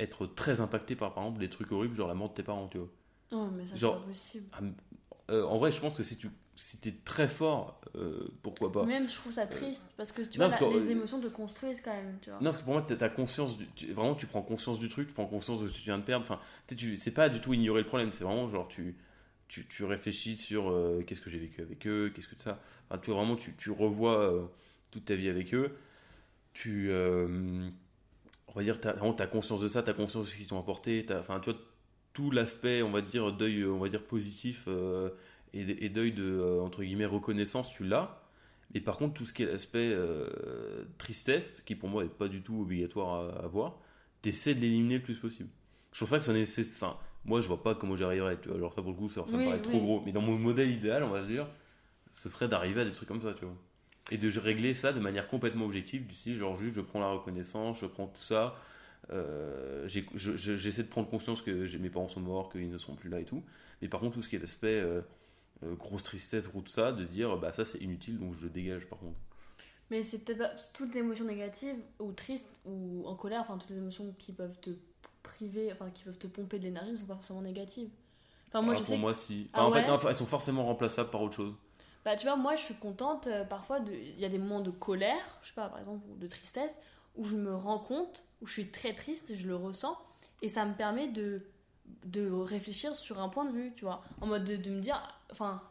[0.00, 2.68] être très impacté par, par exemple, des trucs horribles, genre la mort de tes parents,
[2.68, 2.88] tu vois.
[3.32, 4.46] Oh, mais ça, c'est pas possible.
[4.52, 4.60] Ah,
[5.30, 8.84] euh, en vrai, je pense que si tu si es très fort, euh, pourquoi pas.
[8.84, 12.18] Même, je trouve ça triste, parce que tu vois, les émotions te construisent quand même,
[12.20, 12.38] tu vois.
[12.40, 15.08] Non, parce que pour moi, tu as conscience, du, vraiment, tu prends conscience du truc,
[15.08, 16.24] tu prends conscience de ce que tu viens de perdre.
[16.24, 16.40] Enfin,
[16.98, 18.96] c'est pas du tout ignorer le problème, c'est vraiment genre, tu,
[19.48, 22.60] tu, tu réfléchis sur euh, qu'est-ce que j'ai vécu avec eux, qu'est-ce que ça.
[22.90, 24.52] Enfin, tu vraiment, tu, tu revois
[24.90, 25.74] toute ta vie avec eux.
[26.52, 26.90] Tu
[28.54, 30.58] on va dire, tu as, conscience de ça, tu as conscience de ce qu'ils t'ont
[30.58, 31.58] apporté, enfin, tu vois,
[32.12, 35.10] tout l'aspect, on va dire, deuil, on va dire, positif euh,
[35.54, 38.20] et, deuil de, euh, entre guillemets, reconnaissance, tu l'as.
[38.74, 42.28] Mais par contre, tout ce qui est l'aspect euh, tristesse, qui pour moi n'est pas
[42.28, 43.78] du tout obligatoire à, avoir,
[44.22, 45.48] tu essaies de l'éliminer le plus possible.
[45.92, 46.74] Je trouve pas que ça nécessite.
[46.76, 48.38] Enfin, moi, je vois pas comment j'arriverais.
[48.40, 50.02] Tu vois, alors ça, pour le coup, ça, me paraît trop gros.
[50.04, 51.48] Mais dans mon modèle idéal, on va dire,
[52.12, 53.56] ce serait d'arriver à des trucs comme ça, tu vois
[54.10, 57.12] et de régler ça de manière complètement objective, du style genre juste je prends la
[57.12, 58.56] reconnaissance, je prends tout ça,
[59.10, 63.20] euh, j'essaie de prendre conscience que mes parents sont morts, qu'ils ne sont plus là
[63.20, 63.42] et tout,
[63.80, 65.02] mais par contre tout ce qui est l'aspect euh,
[65.64, 68.86] euh, grosse tristesse, tout ça, de dire bah ça c'est inutile donc je le dégage
[68.86, 69.18] par contre.
[69.90, 73.70] Mais c'est peut-être pas toutes les émotions négatives ou tristes ou en colère, enfin toutes
[73.70, 74.70] les émotions qui peuvent te
[75.22, 77.90] priver, enfin qui peuvent te pomper de l'énergie ne sont pas forcément négatives.
[78.48, 79.48] Enfin moi ah, je pour moi si.
[79.52, 81.54] Enfin, en ah fait elles sont forcément remplaçables par autre chose.
[82.04, 83.78] Bah, tu vois, moi, je suis contente euh, parfois.
[83.88, 86.78] Il y a des moments de colère, je sais pas, par exemple, ou de tristesse,
[87.16, 89.96] où je me rends compte, où je suis très triste, je le ressens,
[90.40, 91.42] et ça me permet de,
[92.04, 94.02] de réfléchir sur un point de vue, tu vois.
[94.20, 95.00] En mode de, me dire.
[95.30, 95.62] Enfin,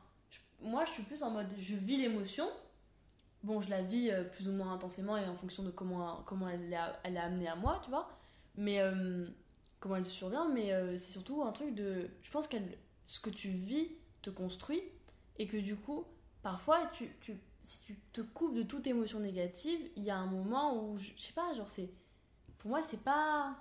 [0.61, 1.53] moi, je suis plus en mode.
[1.57, 2.47] Je vis l'émotion.
[3.43, 6.47] Bon, je la vis euh, plus ou moins intensément et en fonction de comment, comment
[6.47, 8.09] elle, est, elle est amenée à moi, tu vois.
[8.55, 8.79] Mais.
[8.79, 9.27] Euh,
[9.79, 12.07] comment elle survient, mais c'est surtout un truc de.
[12.21, 12.57] Je pense que
[13.03, 13.87] ce que tu vis
[14.21, 14.83] te construit
[15.39, 16.05] et que du coup,
[16.41, 20.25] parfois, tu, tu, si tu te coupes de toute émotion négative, il y a un
[20.25, 21.89] moment où, je, sais pas, genre, c'est.
[22.59, 23.55] Pour moi, c'est pas.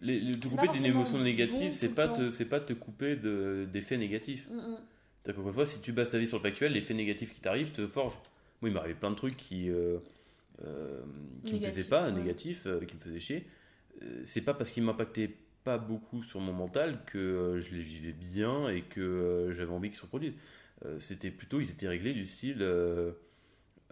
[0.00, 4.48] Les, te couper d'une émotion négative, c'est pas, te, c'est pas te couper d'effets négatifs.
[4.50, 4.78] Mm -mm.
[5.30, 7.86] Encore fois, si tu bases ta vie sur le factuel, l'effet négatif qui t'arrive te
[7.86, 8.14] forge.
[8.60, 9.98] Moi, il m'arrivait plein de trucs qui, euh,
[10.64, 11.00] euh,
[11.44, 13.46] qui me faisaient pas, négatifs, euh, qui me faisaient chier.
[14.24, 15.30] c'est pas parce qu'ils m'impactaient
[15.64, 19.98] pas beaucoup sur mon mental que je les vivais bien et que j'avais envie qu'ils
[19.98, 20.34] se reproduisent.
[20.84, 23.12] Euh, c'était plutôt, ils étaient réglés du style, euh,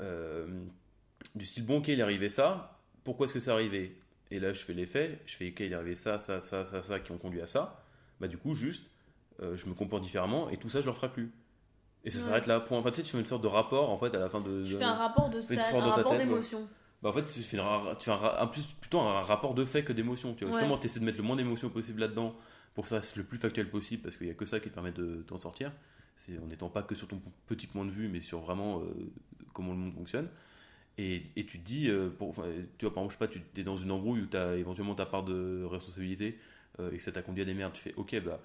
[0.01, 0.47] euh,
[1.35, 3.97] du style, bon, ok, il est arrivé ça, pourquoi est-ce que ça arrivé
[4.31, 6.83] Et là, je fais l'effet, je fais, ok, il est arrivé ça, ça, ça, ça,
[6.83, 7.85] ça, qui ont conduit à ça.
[8.21, 8.91] Bah, du coup, juste,
[9.41, 11.31] je me comporte différemment et tout ça, je ne le ferai plus.
[12.05, 12.25] Et ça Ouais.
[12.25, 12.61] s'arrête là.
[12.61, 12.79] Point.
[12.79, 14.65] Enfin, tu sais, tu fais une sorte de rapport en fait à la fin de.
[14.65, 16.67] Tu de- fais un rapport de stade, un rapport d'émotion.
[17.03, 19.23] Bah, en fait, tu fais, un, ra- tu fais un, ra- un plus, plutôt un
[19.23, 20.35] rapport de fait que d'émotion.
[20.35, 20.53] Tu vois.
[20.55, 20.61] Ouais.
[20.61, 22.35] Justement, tu essaies de mettre le moins d'émotion possible là-dedans
[22.75, 24.69] pour que ça reste le plus factuel possible parce qu'il n'y a que ça qui
[24.69, 25.73] te permet de t'en sortir.
[26.17, 28.85] C'est en n'étant pas que sur ton petit point de vue, mais sur vraiment euh,
[29.55, 30.29] comment le monde fonctionne.
[30.99, 32.45] Et, et tu te dis, euh, pour, enfin,
[32.77, 34.57] tu vois, par exemple, je sais pas, tu es dans une embrouille où tu as
[34.57, 36.39] éventuellement ta part de responsabilité
[36.79, 37.73] euh, et que ça t'a conduit à des merdes.
[37.73, 38.39] Tu fais, ok, bah,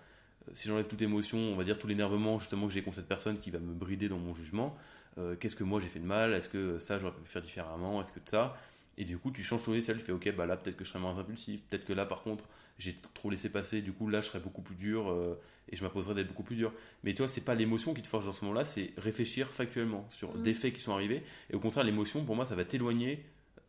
[0.54, 3.40] si j'enlève toute émotion, on va dire tout l'énervement justement que j'ai contre cette personne
[3.40, 4.78] qui va me brider dans mon jugement,
[5.18, 6.34] euh, qu'est-ce que moi j'ai fait de mal?
[6.34, 8.02] Est-ce que ça j'aurais pu faire différemment?
[8.02, 8.58] Est-ce que ça?
[8.98, 10.90] Et du coup, tu changes ton logiciel, tu fais, ok, bah là peut-être que je
[10.90, 12.46] serais moins impulsif, peut-être que là par contre
[12.78, 15.38] j'ai trop laissé passer, du coup là je serais beaucoup plus dur euh,
[15.70, 16.72] et je m'imposerais d'être beaucoup plus dur.
[17.04, 20.08] Mais tu vois, c'est pas l'émotion qui te forge dans ce moment-là, c'est réfléchir factuellement
[20.12, 20.44] sur Mhm.
[20.44, 21.24] des faits qui sont arrivés.
[21.50, 23.26] Et au contraire, l'émotion, pour moi, ça va t'éloigner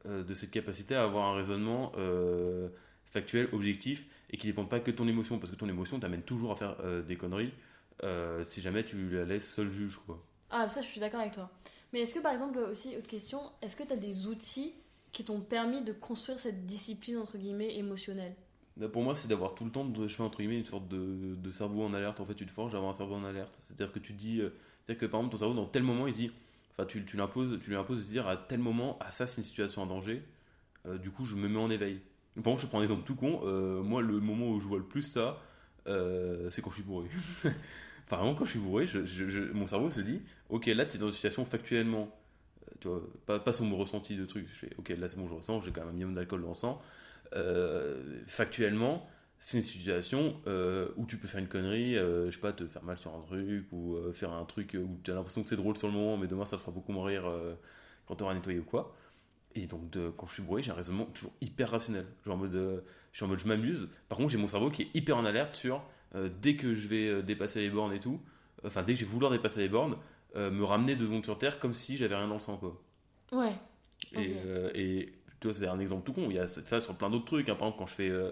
[0.07, 1.93] euh, de cette capacité à avoir un raisonnement
[3.05, 5.99] factuel, objectif, et qui ne dépend pas que de ton émotion, parce que ton émotion
[5.99, 7.53] t'amène toujours à faire des conneries
[8.45, 9.97] si jamais tu la laisses seul juge.
[10.07, 10.23] Quoi.
[10.51, 11.51] Ah, ça, je suis d'accord avec toi.
[11.93, 14.75] Mais est-ce que, par exemple, aussi, autre question, est-ce que tu as des outils
[15.13, 18.35] qui t'ont permis de construire cette discipline, entre guillemets, émotionnelle?
[18.79, 21.51] Là, Pour moi, c'est d'avoir tout le temps, je fais entre guillemets, une sorte de,
[21.51, 22.21] cerveau en alerte.
[22.21, 23.57] En fait, tu te forges d'avoir un cerveau en alerte.
[23.61, 24.51] C'est-à-dire que tu dis, euh,
[24.85, 26.31] c'est-à-dire que par exemple, ton cerveau, dans tel moment, il dit,
[26.73, 29.47] enfin, tu, l'imposes, tu lui imposes de dire à tel moment, ah, ça, c'est une
[29.47, 30.23] situation en danger,
[30.87, 32.01] euh, du coup, je me mets en éveil.
[32.35, 34.79] Par exemple, je prends un exemple tout con, euh, moi, le moment où je vois
[34.79, 35.41] le plus ça,
[35.87, 37.09] c'est quand je suis bourré.
[38.07, 38.87] enfin, vraiment, quand je suis bourré,
[39.53, 42.09] mon cerveau se dit, ok, là, tu es dans une situation factuellement,
[42.63, 44.47] euh, tu vois, pas, sur mon ressenti de truc.
[44.53, 46.49] Je fais, ok, là, c'est bon, je ressens, j'ai quand même un minimum d'alcool dans
[46.49, 46.81] le sang.
[47.35, 49.07] Euh, factuellement,
[49.39, 52.67] c'est une situation euh, où tu peux faire une connerie, euh, je sais pas, te
[52.67, 55.57] faire mal sur un truc ou faire un truc où tu as l'impression que c'est
[55.57, 57.55] drôle sur le moment, mais demain ça te fera beaucoup euh,
[58.07, 58.97] quand tu auras nettoyé ou quoi.
[59.55, 62.07] Et donc, quand je suis bourré, j'ai un raisonnement toujours hyper rationnel.
[62.27, 63.89] Genre en mode, je suis en mode, je m'amuse.
[64.09, 65.83] Par contre, j'ai mon cerveau qui est hyper en alerte sur
[66.15, 68.21] dès que je vais euh, dépasser les bornes et tout,
[68.65, 69.97] enfin, dès que j'ai vouloir dépasser les bornes,
[70.37, 72.81] euh, me ramener deux secondes sur terre comme si j'avais rien dans le sang, quoi.
[73.33, 73.59] Ouais.
[74.13, 76.27] Et, euh, et tu vois, c'est un exemple tout con.
[76.31, 77.49] Il y a ça sur plein d'autres trucs.
[77.49, 77.55] hein.
[77.55, 78.31] Par exemple, quand je fais, euh,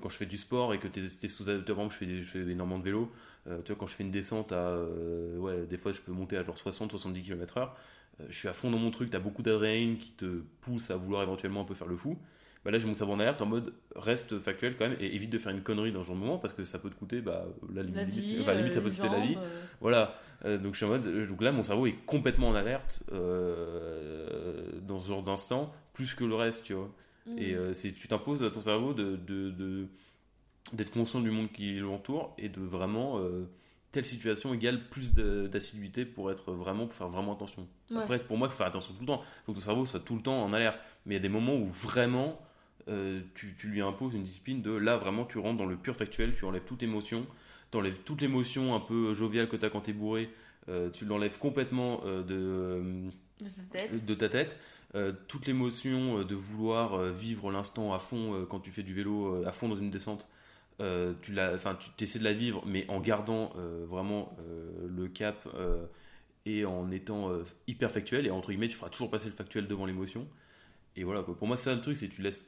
[0.00, 1.44] quand je fais du sport et que tu es, sous.
[1.44, 3.10] Par exemple, je fais, des- je fais énormément de vélo.
[3.46, 4.56] euh, tu vois, quand je fais une descente à.
[4.70, 7.76] euh, ouais, des fois, je peux monter à genre 60-70 km/h.
[8.20, 9.10] euh, je suis à fond dans mon truc.
[9.10, 12.18] Tu as beaucoup d'adrénaline qui te pousse à vouloir éventuellement un peu faire le fou.
[12.64, 15.30] Bah là, j'ai mon cerveau en alerte en mode reste factuel quand même et évite
[15.30, 17.22] de faire une connerie dans ce genre de moment parce que ça peut te coûter
[17.22, 19.34] bah, la limite, La vie, enfin, limite ça euh, peut te coûter la vie.
[19.38, 22.54] euh, Voilà, Euh, donc je suis en mode, donc là mon cerveau est complètement en
[22.54, 26.90] alerte euh, dans ce genre d'instant, plus que le reste, tu vois.
[27.26, 27.38] hmm.
[27.38, 29.86] Et euh, c'est, tu t'imposes à ton cerveau de, de, de-
[30.72, 33.48] d'être conscient du monde qui l'entoure et de vraiment, euh,
[33.92, 37.66] telle situation égale plus d'assiduité pour être vraiment, pour faire vraiment attention.
[37.90, 37.98] Ouais.
[37.98, 39.20] Après, pour moi, il faut faire attention tout le temps.
[39.22, 40.78] Il faut que ton cerveau soit tout le temps en alerte.
[41.06, 42.40] Mais il y a des moments où vraiment,
[42.90, 45.96] euh, tu, tu lui imposes une discipline de là, vraiment, tu rentres dans le pur
[45.96, 47.26] factuel, tu enlèves toute émotion,
[47.70, 50.30] tu enlèves toute l'émotion un peu joviale que tu as quand tu es bourré,
[50.68, 53.08] euh, tu l'enlèves complètement euh, de, euh,
[54.06, 54.58] de ta tête.
[54.96, 58.82] Euh, toute l'émotion euh, de vouloir euh, vivre l'instant à fond euh, quand tu fais
[58.82, 60.28] du vélo euh, à fond dans une descente,
[60.80, 65.06] euh, tu enfin tu essaies de la vivre, mais en gardant euh, vraiment euh, le
[65.06, 65.86] cap euh,
[66.44, 68.26] et en étant euh, hyper factuel.
[68.26, 70.26] Et entre guillemets, tu feras toujours passer le factuel devant l'émotion.
[70.96, 71.36] Et voilà quoi.
[71.36, 72.44] Pour moi, c'est le truc, c'est tu laisses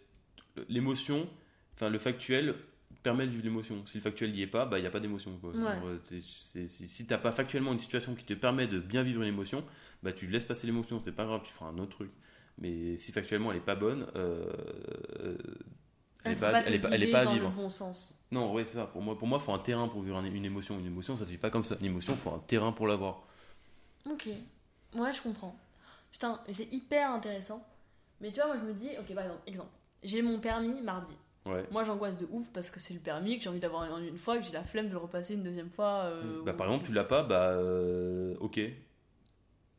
[0.69, 1.29] l'émotion,
[1.75, 2.55] enfin le factuel
[3.03, 3.85] permet de vivre l'émotion.
[3.87, 5.37] Si le factuel n'y est pas, bah il n'y a pas d'émotion.
[5.39, 5.51] quoi.
[5.51, 5.73] Ouais.
[5.85, 5.99] Euh,
[6.67, 9.65] si t'as pas factuellement une situation qui te permet de bien vivre une émotion,
[10.03, 12.11] bah tu laisses passer l'émotion, c'est pas grave, tu feras un autre truc.
[12.59, 14.45] Mais si factuellement elle est pas bonne, euh,
[15.21, 15.37] euh,
[16.25, 17.49] elle, est pas, pas elle est pas, elle est pas à dans vivre.
[17.49, 18.23] le bon sens.
[18.31, 18.87] Non, ouais, c'est ça.
[18.87, 20.79] Pour moi, pour moi, faut un terrain pour vivre une une émotion.
[20.79, 21.77] Une émotion, ça se vit pas comme ça.
[21.81, 23.25] Une émotion, faut un terrain pour l'avoir.
[24.09, 24.29] Ok.
[24.95, 25.59] Ouais, je comprends.
[26.13, 27.67] Putain, mais c'est hyper intéressant.
[28.21, 29.71] Mais tu vois, moi je me dis, ok, par exemple, exemple,
[30.03, 31.13] j'ai mon permis mardi.
[31.47, 31.65] Ouais.
[31.73, 34.19] Moi j'angoisse de ouf parce que c'est le permis, que j'ai envie d'avoir une, une
[34.19, 36.05] fois, que j'ai la flemme de le repasser une deuxième fois.
[36.05, 38.61] euh, bah, ou- par exemple, tu l'as pas, bah euh, ok.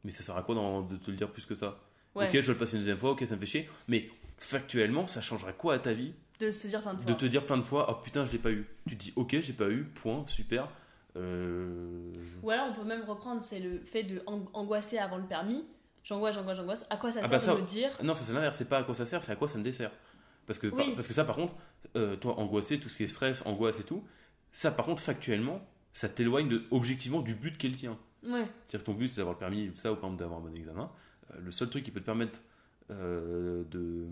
[0.04, 1.80] Mais ça sert à quoi de te le dire plus que ça?
[2.16, 3.70] Ouais, Ok, je vais le passer une deuxième fois, ok, ça me fait chier.
[3.88, 6.14] Mais factuellement, ça changerait quoi à ta vie?
[6.40, 7.12] De se dire plein de fois.
[7.14, 8.68] de te dire plein de fois, oh putain, je l'ai pas eu.
[8.88, 10.68] Tu te dis, ok, j'ai pas eu, point, super.
[11.16, 15.26] Euh, Ou alors on peut même reprendre, c'est le fait de ang- angoisser avant le
[15.26, 15.64] permis.
[16.04, 16.86] J'angoisse, j'angoisse, j'angoisse.
[16.90, 17.92] À quoi ça Ah sert bah de ça- me dire?
[18.04, 19.64] Non, ça c'est l'inverse, c'est pas à quoi ça sert, c'est à quoi ça me
[19.64, 19.92] dessert.
[20.46, 20.94] Parce que, Oui.
[20.96, 21.54] parce que ça, par contre,
[21.96, 24.04] euh, toi, angoissé, tout ce qui est stress, angoisse et tout,
[24.52, 27.98] ça, par contre, factuellement, ça t'éloigne objectivement du but qu'est le tien.
[28.24, 30.40] Ouais, C'est-à-dire que ton but, c'est d'avoir le permis ou ça, ou par exemple d'avoir
[30.40, 30.92] un bon examen.
[31.32, 32.42] Euh, le seul truc qui peut te permettre
[32.92, 34.08] euh, de,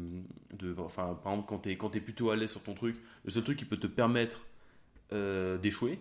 [0.54, 0.76] de.
[0.80, 3.44] Enfin, par exemple, quand t'es quand es plutôt à l'aise sur ton truc, le seul
[3.44, 4.40] truc qui peut te permettre
[5.62, 6.00] d'échouer,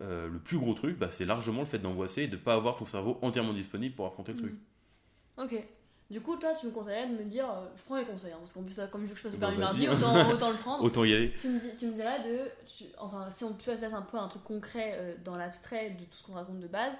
[0.00, 2.86] le plus gros truc, bah, c'est largement le fait d'angoisser et de pas avoir ton
[2.86, 4.52] cerveau entièrement disponible pour affronter le truc.
[4.52, 5.42] Mm.
[5.42, 5.68] Ok.
[6.10, 8.38] Du coup, toi, tu me conseillerais de me dire, euh, je prends les conseils, hein,
[8.40, 10.50] parce qu'en plus, euh, comme je veux que je fasse le permis mardi, autant, autant
[10.50, 10.82] le prendre.
[10.82, 11.34] Autant y aller.
[11.38, 12.50] Tu me, dis- tu me dirais de.
[12.66, 15.90] tu- enfin, si on tu ça, c'est un peu un truc concret euh, dans l'abstrait
[15.90, 16.94] de tout ce qu'on raconte de base.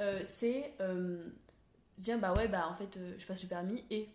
[0.00, 1.24] euh, c'est euh,
[1.96, 4.08] dire bah ouais, bah en fait, je passe le permis et.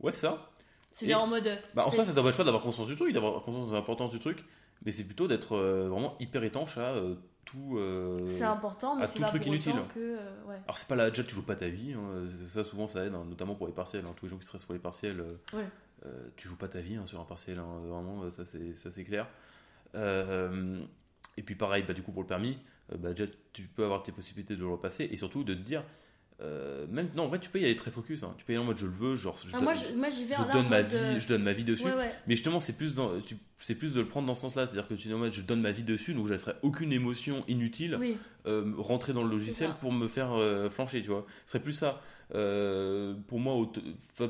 [0.00, 0.50] Ouais, c'est ça.
[0.92, 1.58] C'est Et- dire en mode.
[1.72, 4.18] Bah, en soi, ça t'empêche pas d'avoir conscience du truc, d'avoir conscience de l'importance du
[4.18, 4.44] truc,
[4.84, 6.94] mais c'est plutôt d'être vraiment hyper étanche à
[7.52, 7.76] tout.
[7.78, 9.72] euh, C'est important, mais c'est tout pas truc pour inutile.
[9.72, 10.00] autant que.
[10.00, 10.60] euh, ouais.
[10.64, 13.14] Alors, c'est pas là, déjà, tu joues pas ta vie, hein, ça souvent ça aide,
[13.14, 14.04] hein, notamment pour les partiels.
[14.06, 15.66] hein, tous les gens qui stressent pour les partiels, euh, Ouais.
[16.36, 19.26] tu joues pas ta vie sur un partiel, vraiment, ça c'est ça, c'est clair.
[19.94, 22.58] Et puis pareil, bah, du coup pour le permis,
[22.98, 25.84] bah, déjà tu peux avoir tes possibilités de le repasser et surtout de te dire,
[26.42, 28.34] euh, même non en vrai tu peux y aller très focus, hein.
[28.36, 29.94] tu peux y aller en mode je le veux, genre je, Ah, donne- moi, je-
[29.94, 31.84] moi, vais je là, donne ma vie, je donne ma vie dessus.
[31.86, 32.12] Ouais, ouais.
[32.26, 32.94] Mais justement, c'est plus,
[33.58, 34.66] c'est plus de le prendre dans ce sens-là.
[34.66, 36.92] C'est-à-dire que tu dis en mode, je donne ma vie dessus, donc je laisserai aucune
[36.92, 41.24] émotion inutile Oui, euh, rentrer dans le logiciel pour me faire euh, flancher, tu vois.
[41.46, 42.00] Ce serait plus ça.
[42.34, 43.68] Euh, pour moi,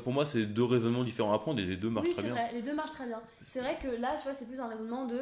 [0.03, 2.27] pour moi, c'est deux raisonnements différents à prendre et les deux marchent oui très c'est
[2.27, 2.35] bien.
[2.35, 3.21] vrai, les deux marchent très bien.
[3.41, 5.19] C'est vrai que là, tu vois, c'est plus un raisonnement de.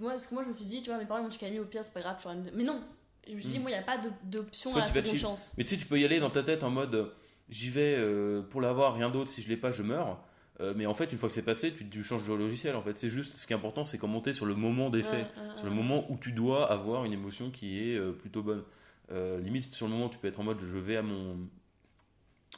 [0.00, 1.64] Moi, parce que moi, je me suis dit, tu vois, mes parents m'ont Camille, au
[1.64, 2.80] pire, c'est pas grave, tu Mais non,
[3.28, 3.62] je me suis dit, Mm.
[3.62, 5.54] moi, il n'y a pas d'option à la seconde chance.
[5.58, 7.12] Mais tu sais, tu peux y aller dans ta tête en mode,
[7.48, 9.30] j'y vais euh, pour l'avoir, rien d'autre.
[9.30, 10.22] Si je l'ai pas, je meurs.
[10.60, 12.76] Euh, mais en fait, une fois que c'est passé, tu, tu changes de logiciel.
[12.76, 15.02] En fait, c'est juste ce qui est important, c'est comment t'es sur le moment des
[15.02, 15.12] faits.
[15.36, 15.76] Ouais, ouais, sur le ouais.
[15.76, 18.62] moment où tu dois avoir une émotion qui est euh, plutôt bonne.
[19.10, 21.36] Limite, sur le moment, tu peux être en mode je vais à mon.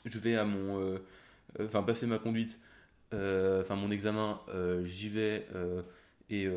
[0.05, 0.99] Je vais à mon.
[1.61, 2.59] Enfin, passer ma conduite,
[3.13, 4.41] enfin mon examen,
[4.85, 5.47] j'y vais,
[6.31, 6.49] et,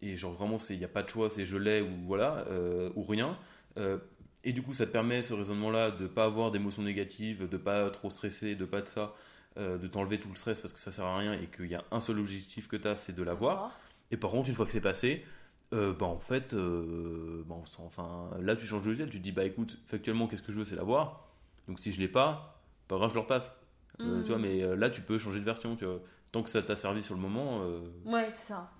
[0.00, 2.90] et genre vraiment, il n'y a pas de choix, c'est je l'ai ou voilà, euh,
[2.94, 3.36] ou rien.
[3.78, 3.98] Euh,
[4.44, 7.90] et du coup, ça te permet ce raisonnement-là de pas avoir d'émotions négatives, de pas
[7.90, 9.14] trop stresser, de pas de ça,
[9.58, 11.74] euh, de t'enlever tout le stress parce que ça sert à rien et qu'il y
[11.74, 13.76] a un seul objectif que tu as, c'est de l'avoir.
[14.10, 15.24] Et par contre, une fois que c'est passé,
[15.72, 19.78] bah en fait, bah, enfin, là tu changes de logiciel, tu te dis bah écoute,
[19.86, 21.28] factuellement, qu'est-ce que je veux, c'est l'avoir.
[21.66, 23.54] Donc si je l'ai pas, pas grave, je le repasse.
[23.98, 26.00] Tu vois, mais euh, là tu peux changer de version, tu vois.
[26.30, 27.60] Tant que ça t'a servi sur le moment,
[28.04, 28.70] Ouais, c'est ça.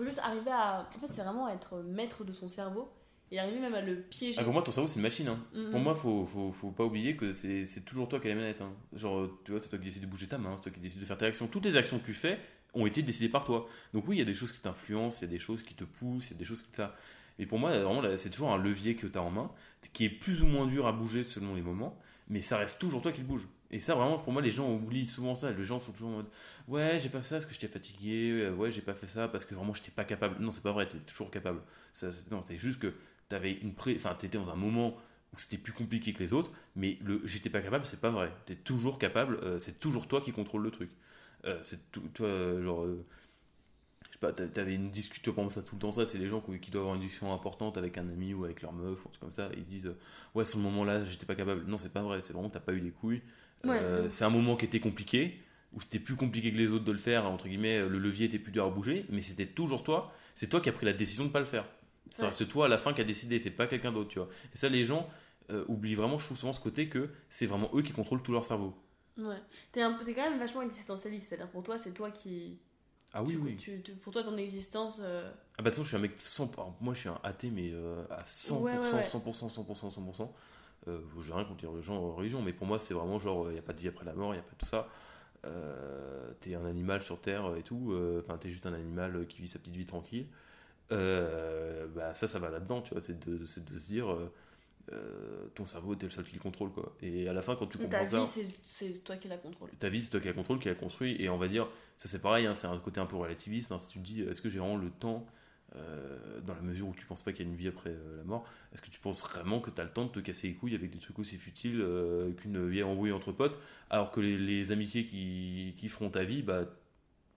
[0.00, 0.88] Faut juste arriver à.
[0.96, 2.90] En fait, c'est vraiment être maître de son cerveau
[3.30, 4.38] et arriver même à le piéger.
[4.40, 5.28] ah, pour moi ton cerveau c'est une machine.
[5.28, 5.38] hein.
[5.54, 8.34] Mm, Pour moi, faut, faut, faut pas oublier que c'est toujours toi qui as les
[8.36, 8.60] manettes.
[8.62, 8.72] hein.
[8.94, 11.00] Genre, tu vois, c'est toi qui décides de bouger ta main, c'est toi qui décides
[11.00, 11.46] de faire tes actions.
[11.46, 12.38] Toutes les actions que tu fais
[12.72, 13.68] ont été décidées par toi.
[13.94, 15.74] Donc oui, il y a des choses qui t'influencent, il y a des choses qui
[15.74, 16.96] te poussent, il y a des choses qui ça.
[17.38, 19.50] Et pour moi, vraiment, c'est toujours un levier que tu as en main,
[19.92, 23.00] qui est plus ou moins dur à bouger selon les moments, mais ça reste toujours
[23.02, 23.46] toi qui le bouge.
[23.70, 25.52] Et ça, vraiment, pour moi, les gens oublient souvent ça.
[25.52, 26.26] Les gens sont toujours en mode
[26.68, 29.28] Ouais, j'ai pas fait ça parce que j'étais fatigué, euh, ouais, j'ai pas fait ça
[29.28, 30.40] parce que vraiment j'étais pas capable.
[30.42, 31.60] Non, c'est pas vrai, t'es toujours capable.
[31.92, 32.92] Ça, non, c'est juste que
[33.28, 33.94] t'avais une pré...
[33.96, 34.96] enfin, t'étais dans un moment
[35.34, 38.32] où c'était plus compliqué que les autres, mais le j'étais pas capable, c'est pas vrai.
[38.46, 40.90] T'es toujours capable, euh, c'est toujours toi qui contrôle le truc.
[41.46, 42.28] Euh, c'est tout, toi,
[42.62, 42.84] genre,
[44.06, 46.28] je sais pas, t'a- t'avais une discussion, tu ça tout le temps, ça, c'est les
[46.28, 49.08] gens qui, doivent avoir une discussion importante avec un ami ou avec leur meuf, ou
[49.08, 49.92] un truc comme ça, ils disent,
[50.34, 51.64] ouais, sur le moment là, j'étais pas capable.
[51.66, 53.22] Non, c'est pas vrai, c'est vraiment, t'as pas eu les couilles.
[53.66, 55.40] Euh, c'est un moment qui était compliqué,
[55.72, 58.38] où c'était plus compliqué que les autres de le faire, entre guillemets, le levier était
[58.38, 61.24] plus dur à bouger, mais c'était toujours toi, c'est toi qui as pris la décision
[61.24, 61.66] de pas le faire.
[62.18, 62.26] Ouais.
[62.26, 64.28] reste toi à la fin qui a décidé, c'est pas quelqu'un d'autre, tu vois.
[64.52, 65.08] Et ça, les gens
[65.50, 68.32] euh, oublient vraiment, je trouve souvent ce côté que c'est vraiment eux qui contrôlent tout
[68.32, 68.74] leur cerveau.
[69.18, 69.36] Ouais.
[69.72, 72.58] T'es un quand même vachement existentialiste, c'est-à-dire pour toi, c'est toi qui.
[73.12, 73.56] Ah oui, tu- oui.
[73.56, 74.98] tu- tu- pour toi, ton existence.
[75.02, 77.08] euh, Ah bah de toute façon, je suis un mec 100%, alors, moi je suis
[77.08, 79.02] un athée, mais euh, à 100%, Ouais, ouais, ouais.
[79.02, 80.32] 100%, 100%, 100%.
[80.88, 83.52] Euh, j'ai rien contre les gens en religion, mais pour moi c'est vraiment genre, il
[83.54, 84.88] n'y a pas de vie après la mort, il n'y a pas tout ça.
[85.46, 89.42] Euh, t'es un animal sur Terre et tout, euh, enfin t'es juste un animal qui
[89.42, 90.26] vit sa petite vie tranquille.
[90.92, 94.32] Euh, bah ça, ça va là-dedans, tu vois, c'est de, c'est de se dire, euh,
[94.92, 96.94] euh, ton cerveau, t'es le seul qui le contrôle, quoi.
[97.02, 98.20] Et à la fin, quand tu Ta comprends ça...
[98.20, 99.70] vie, c'est- c'est toi qui la contrôle.
[99.78, 101.16] ta vie, c'est toi qui la contrôle, qui la construit.
[101.22, 103.70] Et on va dire, ça c'est pareil, hein, c'est un côté un peu relativiste.
[103.72, 105.26] hein, si tu te dis, est-ce que j'ai vraiment le temps,
[105.76, 108.16] euh, dans la mesure où tu penses pas qu'il y a une vie après euh,
[108.18, 110.48] la mort, est-ce que tu penses vraiment que tu as le temps de te casser
[110.48, 114.20] les couilles avec des trucs aussi futiles euh, qu'une vieille embrouille entre potes, alors que
[114.20, 116.64] les, les amitiés qui, qui feront ta vie, bah,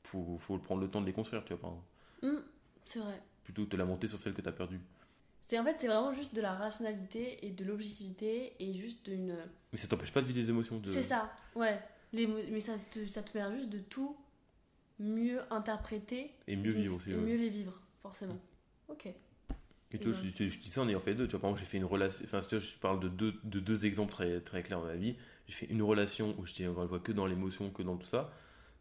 [0.04, 1.88] faut, faut prendre le temps de les construire, tu vois, par exemple.
[2.24, 2.44] Hum,
[2.86, 3.22] c'est vrai.
[3.44, 4.80] plutôt que de lamenter sur celle que tu as perdue.
[5.46, 9.36] C'est en fait, c'est vraiment juste de la rationalité et de l'objectivité et juste d'une.
[9.74, 10.80] Mais ça t'empêche pas de vivre des émotions.
[10.80, 10.92] De...
[10.92, 11.80] C'est ça, ouais.
[12.14, 14.16] Les, mais ça te, ça te permet juste de tout
[15.00, 17.12] mieux interpréter Et mieux vivre aussi.
[17.12, 17.22] et ouais.
[17.22, 18.40] mieux les vivre, forcément.
[18.90, 19.08] Ok.
[19.92, 21.28] Et tu vois, je, je- je dis ça en ayant fait deux.
[21.28, 22.26] Tu vois, par exemple, j'ai fait une relation.
[22.26, 24.96] Enfin, tu vois, je parle de deux, de deux exemples très, très clairs dans ma
[24.96, 25.16] vie.
[25.48, 28.08] J'ai fait une relation où j'étais encore une fois que dans l'émotion, que dans tout
[28.08, 28.32] ça.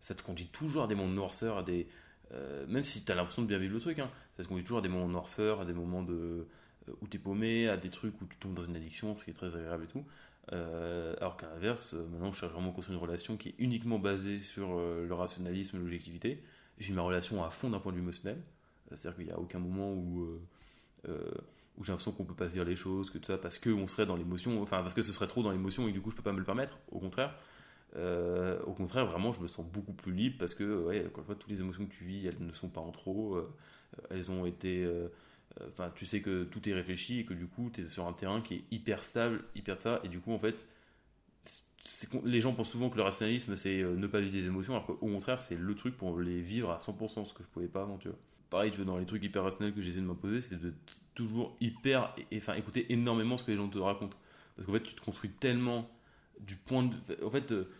[0.01, 1.89] Ça te conduit toujours à des moments de noirceur, à des.
[2.33, 4.65] euh, même si tu as l'impression de bien vivre le truc, hein, ça te conduit
[4.65, 6.47] toujours à des moments de noirceur, à des moments de,
[6.89, 9.25] euh, où tu es paumé, à des trucs où tu tombes dans une addiction, ce
[9.25, 10.05] qui est très agréable et tout.
[10.53, 13.99] Euh, alors qu'à l'inverse, maintenant je cherche vraiment à construire une relation qui est uniquement
[14.01, 16.43] basée sur le rationalisme et l'objectivité.
[16.79, 18.43] J'ai ma relation à fond d'un point de vue émotionnel.
[18.97, 20.41] C'est-à-dire qu'il n'y a aucun moment où, euh,
[21.09, 21.31] euh,
[21.83, 24.07] j'ai l'impression qu'on peut pas se dire les choses, que tout ça, parce qu'on serait
[24.07, 26.23] dans l'émotion, enfin parce que ce serait trop dans l'émotion et du coup je peux
[26.23, 26.79] pas me le permettre.
[26.91, 27.35] Au contraire,
[27.97, 31.27] Euh, au contraire, vraiment, je me sens beaucoup plus libre parce que, ouais, encore une
[31.27, 33.39] fois, toutes les émotions que tu vis, elles ne sont pas en trop.
[34.11, 34.89] elles ont été,
[35.69, 38.13] enfin, tu sais que tout est réfléchi et que du coup, tu es sur un
[38.15, 40.67] terrain qui est hyper stable, hyper ça, et du coup, en fait,
[42.25, 44.95] les gens pensent souvent que le rationalisme, c'est ne pas vivre des émotions, alors qu'au
[44.97, 47.99] contraire, c'est le truc pour les vivre à 100%, ce que je pouvais pas avant,
[47.99, 48.09] tu.
[48.53, 50.75] Pareil, dans les trucs hyper rationnels que j'essaie de m'imposer, c'est de
[51.15, 54.19] toujours hyper, enfin, écouter énormément ce que les gens te racontent.
[54.55, 55.91] Parce qu'en fait, tu te construis tellement
[56.39, 57.25] du point de.
[57.25, 57.71] En fait, euh,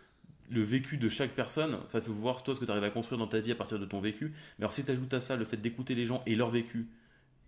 [0.49, 3.19] le vécu de chaque personne, enfin, faut voir toi ce que tu arrives à construire
[3.19, 4.33] dans ta vie à partir de ton vécu.
[4.59, 6.89] Mais alors, si tu ajoutes à ça le fait d'écouter les gens et leur vécu,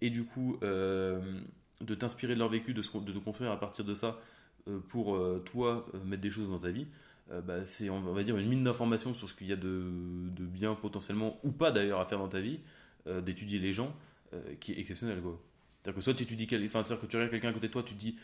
[0.03, 1.41] et du coup, euh,
[1.81, 4.21] de t'inspirer de leur vécu, de, de, te construire à partir de ça
[4.69, 6.89] euh, pour toi mettre des choses dans ta vie,
[7.31, 9.91] bah, c'est, on va dire, une mine d'informations sur ce qu'il y a de,
[10.37, 12.61] de, bien potentiellement, ou pas d'ailleurs, à faire dans ta vie,
[13.07, 13.95] d'étudier les gens,
[14.61, 15.19] qui est exceptionnel.
[15.83, 17.95] C'est-à-dire que soit tu étudies, enfin, que tu regardes quelqu'un à côté de toi, tu
[17.95, 18.17] dis,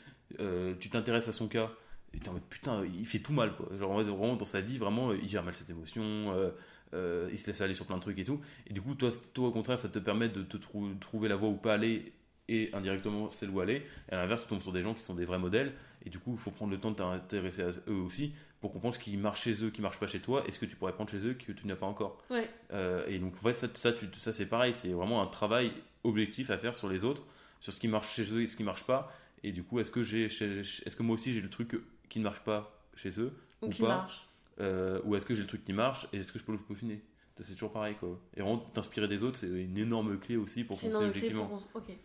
[0.81, 1.71] tu t'intéresses à son cas,
[2.15, 3.69] et t'es en putain, il fait tout mal quoi.
[3.79, 6.51] Genre vraiment dans sa vie, vraiment, il gère mal ses émotions, euh,
[6.95, 8.41] euh, il se laisse aller sur plein de trucs et tout.
[8.67, 11.49] Et du coup, toi, toi au contraire, ça te permet de te trouver la voie
[11.49, 12.13] où pas aller
[12.51, 13.87] et indirectement celle où aller.
[14.11, 15.73] Et à l'inverse, tu tombes sur des gens qui sont des vrais modèles.
[16.05, 18.95] Et du coup, il faut prendre le temps de t'intéresser à eux aussi pour comprendre
[18.95, 20.93] ce qui marche chez eux, qui marche pas chez toi, et ce que tu pourrais
[20.93, 22.23] prendre chez eux que tu n'as pas encore.
[22.31, 22.49] Ouais.
[22.73, 25.73] Euh, et donc, en fait, ça, ça, ça c'est pareil, c'est vraiment un travail
[26.05, 27.23] objectif à faire sur les autres,
[27.61, 29.11] sur ce qui marche chez eux et ce qui marche pas.
[29.43, 31.75] Et du coup, est-ce que, j'ai, est-ce que moi aussi j'ai le truc
[32.11, 33.33] qui ne marche pas chez eux
[33.63, 34.29] ou, ou qui pas marche.
[34.61, 36.59] Euh, ou est-ce que j'ai le truc qui marche et est-ce que je peux le
[36.59, 37.01] peaufiner?
[37.41, 40.79] C'est toujours pareil quoi et vraiment t'inspirer des autres c'est une énorme clé aussi pour
[40.79, 41.63] foncer objectivement pour...
[41.75, 41.99] okay.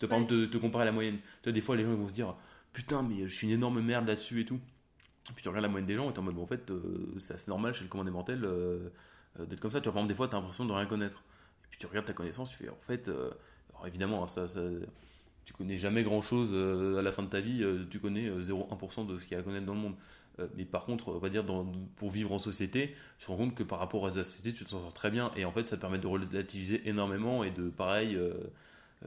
[0.00, 1.18] Te, par exemple te, comparer à la moyenne.
[1.42, 2.34] Tu vois, des fois les gens ils vont se dire
[2.72, 4.58] putain mais je suis une énorme merde là-dessus et tout.
[5.28, 6.70] Et puis tu regardes la moyenne des gens et t'es en mode bon, en fait
[6.70, 8.88] euh, c'est assez normal chez le commandé mortel euh,
[9.38, 9.80] d'être comme ça.
[9.80, 11.22] Tu vois par exemple des fois t'as l'impression de rien connaître.
[11.64, 14.60] Et puis tu regardes ta connaissance tu fais en fait alors évidemment hein, ça, ça
[15.44, 16.54] tu connais jamais grand chose
[16.98, 19.42] à la fin de ta vie, tu connais 0,1% de ce qu'il y a à
[19.42, 19.94] connaître dans le monde.
[20.54, 23.54] mais par contre, on va dire, dans, pour vivre en société, tu te rends compte
[23.56, 25.32] que par rapport à la société, tu te sens très bien.
[25.34, 28.16] Et en fait, ça te permet de relativiser énormément et de, pareil,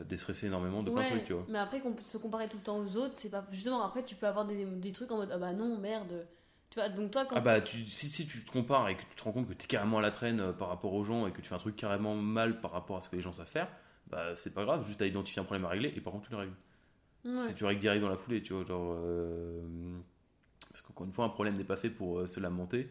[0.06, 1.46] déstresser énormément de plein de trucs, tu vois.
[1.50, 3.46] Mais après, se comparer tout le temps aux autres, c'est pas.
[3.52, 6.26] Justement, après, tu peux avoir des, des, trucs en mode Ah bah non, merde.
[6.70, 7.36] Tu vois, donc toi, quand.
[7.36, 9.54] Ah bah, tu, si, si tu te compares et que tu te rends compte que
[9.54, 11.60] tu es carrément à la traîne par rapport aux gens et que tu fais un
[11.60, 13.68] truc carrément mal par rapport à ce que les gens savent faire,
[14.10, 16.32] bah c'est pas grave, juste à identifier un problème à régler et par contre tu
[16.32, 16.56] le règles.
[17.26, 17.44] Ouais.
[17.44, 18.96] Si tu règles direct dans la foulée, tu vois, genre.
[18.98, 19.62] Euh...
[20.70, 22.90] Parce qu'encore une fois, un problème n'est pas fait pour euh, se lamenter.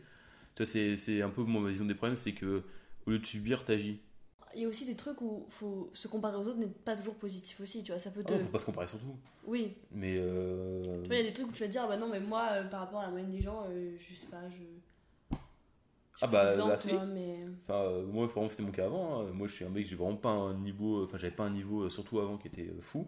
[0.55, 2.63] Tu vois, c'est un peu mon vision des problèmes, c'est que
[3.07, 4.01] au lieu de subir, t'agis.
[4.55, 7.15] Il y a aussi des trucs où faut se comparer aux autres n'est pas toujours
[7.15, 8.33] positif aussi, tu vois, ça peut te...
[8.33, 9.17] Oh, faut pas se comparer surtout.
[9.47, 9.77] Oui.
[9.91, 10.17] Mais...
[10.19, 11.03] Euh...
[11.03, 12.21] Tu vois, il y a des trucs où tu vas dire, ah bah non, mais
[12.21, 15.37] moi, euh, par rapport à la moyenne des gens, euh, je sais pas, je...
[16.21, 16.91] Ah bah exemple, là, si.
[16.93, 17.47] hein, mais...
[17.65, 19.21] Enfin, euh, moi, vraiment, c'était mon cas avant.
[19.23, 19.33] hein.
[19.33, 21.05] Moi, je suis un mec, j'ai vraiment pas un niveau...
[21.05, 23.07] Enfin, j'avais pas un niveau, surtout avant, qui était fou.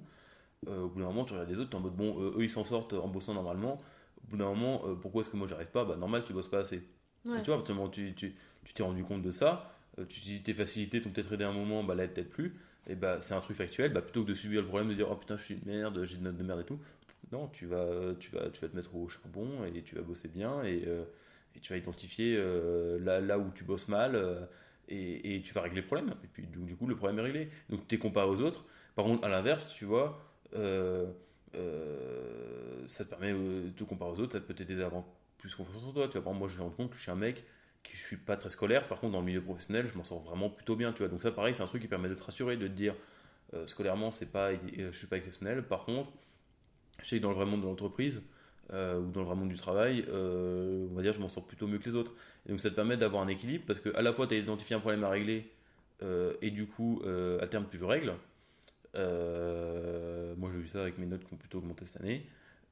[0.66, 2.64] Au bout d'un moment, tu regardes les autres, t'es en mode, bon, eux, ils s'en
[2.64, 3.74] sortent en bossant normalement.
[3.74, 5.84] Au bout d'un moment, pourquoi est-ce que moi, j'arrive pas?
[5.84, 6.82] Bah, normal, tu bosses pas assez.
[7.26, 7.42] Ouais.
[7.42, 9.73] Tu vois, tu tu tu t'es rendu compte de ça,
[10.08, 12.54] tu te dis tes facilités t'ont peut-être aidé un moment, bah là, t'aident plus.
[12.88, 13.92] Et bah, c'est un truc factuel.
[13.92, 16.04] Bah, plutôt que de subir le problème, de dire, oh putain, je suis une merde,
[16.04, 16.78] j'ai une note de merde et tout.
[17.32, 20.28] Non, tu vas, tu vas, tu vas te mettre au charbon et tu vas bosser
[20.28, 21.04] bien et, euh,
[21.62, 24.44] tu vas identifier euh, là, là où tu bosses mal euh,
[24.88, 26.14] et, tu vas régler le problème.
[26.24, 27.48] Et puis, du, du coup, le problème est réglé.
[27.70, 28.64] Donc, tu es comparé aux autres.
[28.94, 30.20] Par contre, à l'inverse, tu vois,
[30.54, 31.06] euh,
[31.54, 35.04] euh, ça te permet euh, de te comparer aux autres, ça peut t'aider d'avoir
[35.38, 36.06] plus confiance en toi.
[36.08, 37.44] Tu vois, par exemple, moi, je me rends compte que je suis un mec
[37.92, 38.88] je suis pas très scolaire.
[38.88, 40.92] Par contre, dans le milieu professionnel, je m'en sors vraiment plutôt bien.
[40.92, 42.72] Tu vois, donc ça, pareil, c'est un truc qui permet de te rassurer, de te
[42.72, 42.94] dire
[43.54, 44.58] euh, scolairement, c'est pas, euh,
[44.90, 45.62] je suis pas exceptionnel.
[45.62, 46.10] Par contre,
[47.02, 48.22] je sais que dans le vrai monde de l'entreprise
[48.72, 51.46] euh, ou dans le vrai monde du travail, euh, on va dire, je m'en sors
[51.46, 52.12] plutôt mieux que les autres.
[52.46, 54.38] Et donc, ça te permet d'avoir un équilibre parce que à la fois, tu as
[54.38, 55.50] identifié un problème à régler
[56.42, 57.02] et du coup,
[57.40, 58.12] à terme, tu le règles.
[58.94, 62.26] Moi, j'ai vu ça avec mes notes qui ont plutôt augmenté cette année.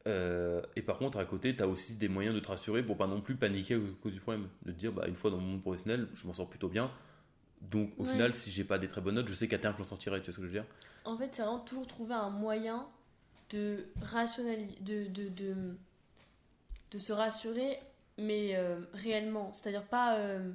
[0.07, 2.97] Euh, et par contre, à côté, tu as aussi des moyens de te rassurer pour
[2.97, 4.49] pas non plus paniquer à cause du problème.
[4.65, 6.91] De te dire, bah, une fois dans mon monde professionnel, je m'en sors plutôt bien.
[7.63, 8.07] Donc, au Ouais.
[8.07, 10.21] final, si j'ai pas des très bonnes notes, je sais qu'à terme, je m'en sortirai.
[10.21, 10.67] Tu vois ce que je veux dire?
[11.05, 12.89] En fait, c'est vraiment toujours trouver un moyen
[13.51, 15.77] de rationaliser, de, de, de,
[16.93, 17.79] de se rassurer,
[18.19, 19.53] mais euh, réellement.
[19.53, 20.53] C'est-à-dire pas euh,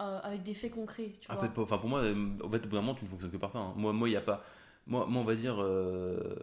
[0.00, 1.56] euh, avec des faits concrets, tu vois.
[1.56, 3.58] enfin, pour moi, en fait, au bout d'un moment, tu ne fonctionnes que par ça.
[3.58, 3.74] hein.
[3.76, 4.44] Moi, moi, il y a pas.
[4.86, 5.56] Moi, moi, on va dire.
[5.60, 6.36] euh,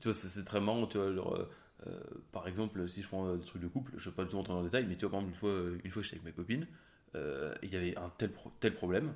[0.00, 0.86] tu vois, c'est très marrant.
[0.86, 1.48] Tu vois, genre, euh,
[1.86, 2.00] euh,
[2.32, 4.30] par exemple, si je prends euh, des trucs de couple, je ne vais pas du
[4.30, 6.02] tout rentrer dans le détail, mais tu vois, par exemple, une fois, euh, une fois
[6.02, 6.66] j'étais avec ma copine,
[7.14, 9.14] euh, et il y avait un tel, pro- tel problème.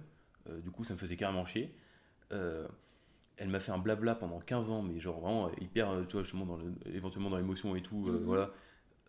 [0.48, 1.74] euh, du coup, ça me faisait carrément chier.
[2.32, 2.66] Euh,
[3.38, 6.18] elle m'a fait un blabla pendant 15 ans, mais genre vraiment euh, hyper, euh, tu
[6.18, 8.08] vois, dans le- éventuellement dans l'émotion et tout.
[8.08, 8.24] euh, Mhm.
[8.26, 8.50] Voilà.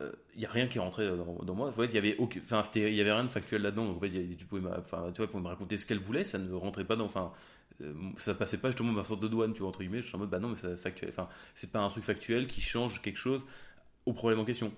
[0.01, 1.69] Il n'y a rien qui est rentré dans, moi.
[1.69, 3.85] En fait, il y avait y avait rien de factuel là-dedans.
[3.85, 7.05] Donc, en fait, tu pouvais, me raconter ce qu'elle voulait, ça ne rentrait pas dans,
[7.05, 7.31] enfin,
[7.81, 10.01] euh, ça passait pas justement ma sorte de douane, tu vois, entre guillemets.
[10.01, 11.09] Je suis en mode, bah non, mais c'est factuel.
[11.09, 13.45] Enfin, c'est pas un truc factuel qui change quelque chose
[14.05, 14.71] au problème en question.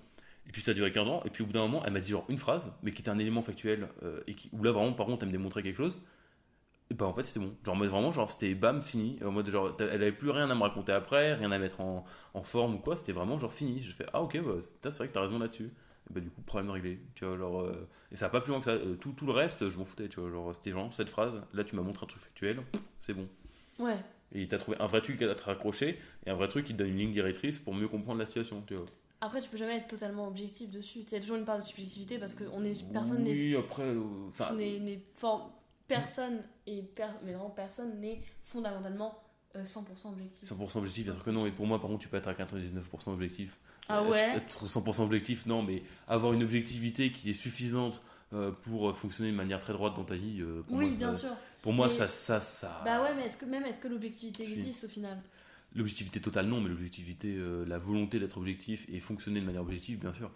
[0.48, 1.22] Et puis ça a duré 15 ans.
[1.24, 3.10] Et puis au bout d'un moment, elle m'a dit genre une phrase, mais qui était
[3.10, 5.76] un élément factuel, euh, et qui, où là vraiment, par contre, elle me démontrait quelque
[5.76, 5.98] chose.
[6.90, 7.52] Et bah en fait c'était bon.
[7.64, 9.18] Genre en mode vraiment genre c'était bam fini.
[9.24, 12.04] En mode genre elle avait plus rien à me raconter après, rien à mettre en,
[12.34, 12.94] en forme ou quoi.
[12.96, 13.82] C'était vraiment genre fini.
[13.82, 15.70] Je fais ah ok bah c'est vrai que t'as raison là-dessus.
[16.08, 17.00] Et bah du coup problème réglé.
[17.16, 18.72] Tu vois genre euh, et ça a pas plus loin que ça.
[18.72, 20.08] Euh, tout, tout le reste je m'en foutais.
[20.08, 21.42] Tu vois genre c'était genre cette phrase.
[21.52, 22.62] Là tu m'as montré un truc factuel.
[22.98, 23.26] C'est bon.
[23.80, 23.96] Ouais.
[24.32, 26.78] Et t'as trouvé un vrai truc à te raccrocher et un vrai truc qui te
[26.78, 28.62] donne une ligne directrice pour mieux comprendre la situation.
[28.66, 28.86] Tu vois.
[29.20, 30.98] Après, tu peux jamais être totalement objectif dessus.
[31.00, 33.30] Il y a toujours une part de subjectivité parce que on est, personne n'est.
[33.32, 33.82] Oui, après.
[33.84, 34.54] euh, Enfin,
[35.88, 39.22] personne, et per- mais vraiment personne n'est fondamentalement
[39.56, 40.48] euh, 100% objectif.
[40.48, 41.46] 100% objectif, bien sûr que non.
[41.46, 43.56] Et pour moi, par contre, tu peux être à 99% objectif.
[43.88, 44.36] Ah Euh, ouais?
[44.36, 49.36] Être 100% objectif, non, mais avoir une objectivité qui est suffisante euh, pour fonctionner de
[49.36, 50.40] manière très droite dans ta vie.
[50.40, 51.36] euh, pour Oui, moi, bien ça- sûr.
[51.62, 52.82] Pour moi, Mais- ça, ça, ça.
[52.84, 55.20] Bah ouais, mais est-ce que même est-ce que l'objectivité existe au final?
[55.74, 59.98] L'objectivité totale, non, mais l'objectivité, euh, la volonté d'être objectif et fonctionner de manière objective,
[59.98, 60.30] bien sûr.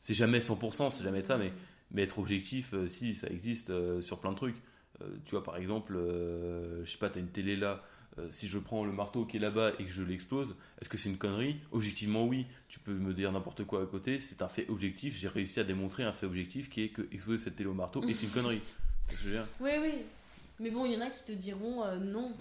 [0.00, 1.52] C'est jamais 100%, c'est jamais ça, mais,
[1.90, 4.56] mais être objectif, euh, si, ça existe euh, sur plein de trucs.
[5.00, 7.82] Euh, tu vois, par exemple, euh, je sais pas, t'as une télé là,
[8.18, 10.96] euh, si je prends le marteau qui est là-bas et que je l'explose, est-ce que
[10.96, 11.56] c'est une connerie?
[11.72, 12.46] Objectivement, oui.
[12.68, 15.16] Tu peux me dire n'importe quoi à côté, c'est un fait objectif.
[15.16, 18.02] J'ai réussi à démontrer un fait objectif qui est que exploser cette télé au marteau
[18.04, 18.60] est une connerie.
[19.06, 19.46] C'est ce que je veux dire?
[19.60, 19.92] Oui, oui.
[20.60, 22.32] Mais bon, il y en a qui te diront euh, non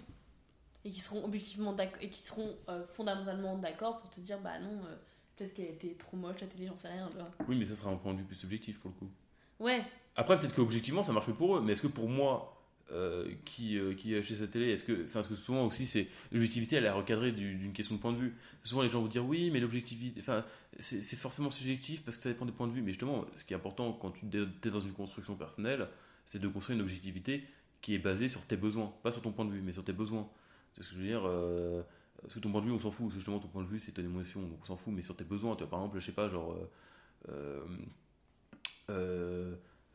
[0.85, 4.59] et qui seront objectivement d'accord et qui seront euh, fondamentalement d'accord pour te dire bah
[4.59, 4.95] non, euh,
[5.35, 7.09] peut-être qu'elle était trop moche la télé, j'en sais rien.
[7.15, 7.31] vois.
[7.47, 9.11] Oui, mais ça sera un point de vue plus subjectif pour le coup.
[9.59, 9.83] Ouais,
[10.15, 12.61] Après, peut-être qu'objectivement, ça marche pour eux, mais est-ce que pour moi,
[12.91, 16.07] euh, qui, euh, qui acheté cette télé, est-ce que, enfin, parce que souvent aussi, c'est
[16.31, 18.35] l'objectivité, elle est recadrée du- d'une question de point de vue.
[18.63, 20.45] Souvent, les gens vont dire oui, mais l'objectivité, enfin,
[20.79, 22.81] c'est forcément subjectif parce que ça dépend des points de vue.
[22.81, 25.87] Mais justement, ce qui est important quand tu es dans une construction personnelle,
[26.25, 27.43] c'est de construire une objectivité
[27.81, 29.93] qui est basée sur tes besoins, pas sur ton point de vue, mais sur tes
[29.93, 30.29] besoins.
[30.73, 31.23] C'est ce que je veux dire.
[31.25, 31.81] Euh,
[32.27, 33.11] sous ton point de vue, on s'en fout.
[33.11, 34.93] Justement, ton point de vue, c'est ton émotion, donc on s'en fout.
[34.93, 36.55] Mais sur tes besoins, tu vois, par exemple, je sais pas, genre.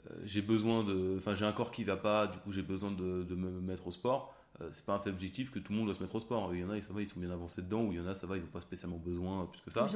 [0.06, 1.16] Euh, j'ai besoin de.
[1.18, 3.86] Enfin, j'ai un corps qui va pas, du coup, j'ai besoin de, de me mettre
[3.86, 4.34] au sport.
[4.60, 6.52] Euh, c'est pas un fait objectif que tout le monde doit se mettre au sport.
[6.54, 8.06] Il y en a, ça va, ils sont bien avancés dedans, ou il y en
[8.06, 9.88] a, ça va, ils ont pas spécialement besoin plus que ça.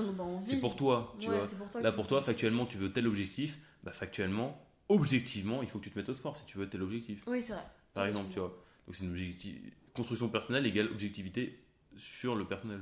[0.45, 1.47] C'est pour toi, tu Ouais, vois.
[1.49, 5.79] pour toi Là, pour toi, factuellement, tu veux tel objectif, bah, factuellement, objectivement, il faut
[5.79, 7.23] que tu te mettes au sport si tu veux tel objectif.
[7.27, 7.65] Oui, c'est vrai.
[7.95, 8.57] Par exemple, tu vois.
[8.87, 9.57] Donc, c'est une objectif...
[9.95, 11.65] construction personnelle égale objectivité
[11.97, 12.81] sur le personnel.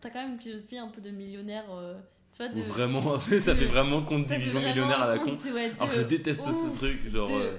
[0.00, 1.98] T'as quand même une philosophie un peu de millionnaire, euh,
[2.36, 2.60] tu vois, de...
[2.60, 5.38] Ou vraiment, ça fait vraiment compte division millionnaire à la con.
[5.52, 7.30] ouais, Alors, je déteste ce truc, genre.
[7.32, 7.56] euh.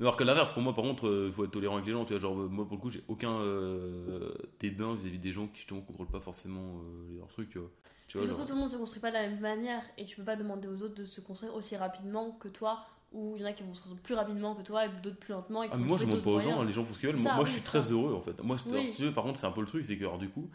[0.00, 2.04] Alors que l'inverse, pour moi, par contre, il faut être tolérant avec les gens.
[2.04, 5.46] Tu vois, genre, euh, moi, pour le coup, j'ai aucun euh, dédain vis-à-vis des gens
[5.46, 7.70] qui, justement, contrôlent pas forcément euh, leurs trucs, tu vois.
[8.08, 10.04] Tu vois, surtout, genre- tout le monde se construit pas de la même manière et
[10.04, 12.80] tu peux pas demander aux autres de se construire aussi rapidement que toi,
[13.12, 15.18] ou il y en a qui vont se construire plus rapidement que toi et d'autres
[15.18, 15.62] plus lentement.
[15.62, 17.10] Et qui Ah, mais moi, je demande pas aux gens, les gens font ce qu'ils
[17.10, 17.20] veulent.
[17.20, 18.42] Moi, oui, je suis très heureux, en fait.
[18.42, 19.12] Moi, Oui.
[19.14, 20.48] par contre, c'est un peu le truc, c'est que, alors, du coup,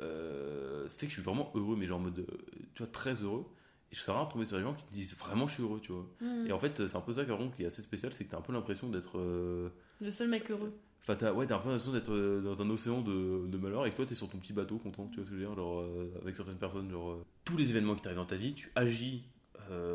[0.00, 2.26] euh, fait que je suis vraiment heureux, mais genre en mode, euh,
[2.74, 3.44] tu vois, très heureux.
[3.92, 5.62] Et je sais rare de tomber sur des gens qui te disent vraiment, je suis
[5.62, 6.06] heureux, tu vois.
[6.20, 6.46] Mhm.
[6.48, 8.42] Et en fait, c'est un peu ça, qui est assez spécial, c'est que t'as un
[8.42, 9.18] peu l'impression d'être.
[9.18, 9.68] euh,
[10.00, 10.72] Le seul mec heureux.
[11.02, 13.86] Enfin, t'as ouais, t'as un peu l'impression d'être euh, dans un océan de, de malheur
[13.86, 15.46] et que toi, t'es sur ton petit bateau content, tu vois ce que je veux
[15.46, 18.36] dire genre, euh, Avec certaines personnes, genre, euh, tous les événements qui t'arrivent dans ta
[18.36, 19.24] vie, tu agis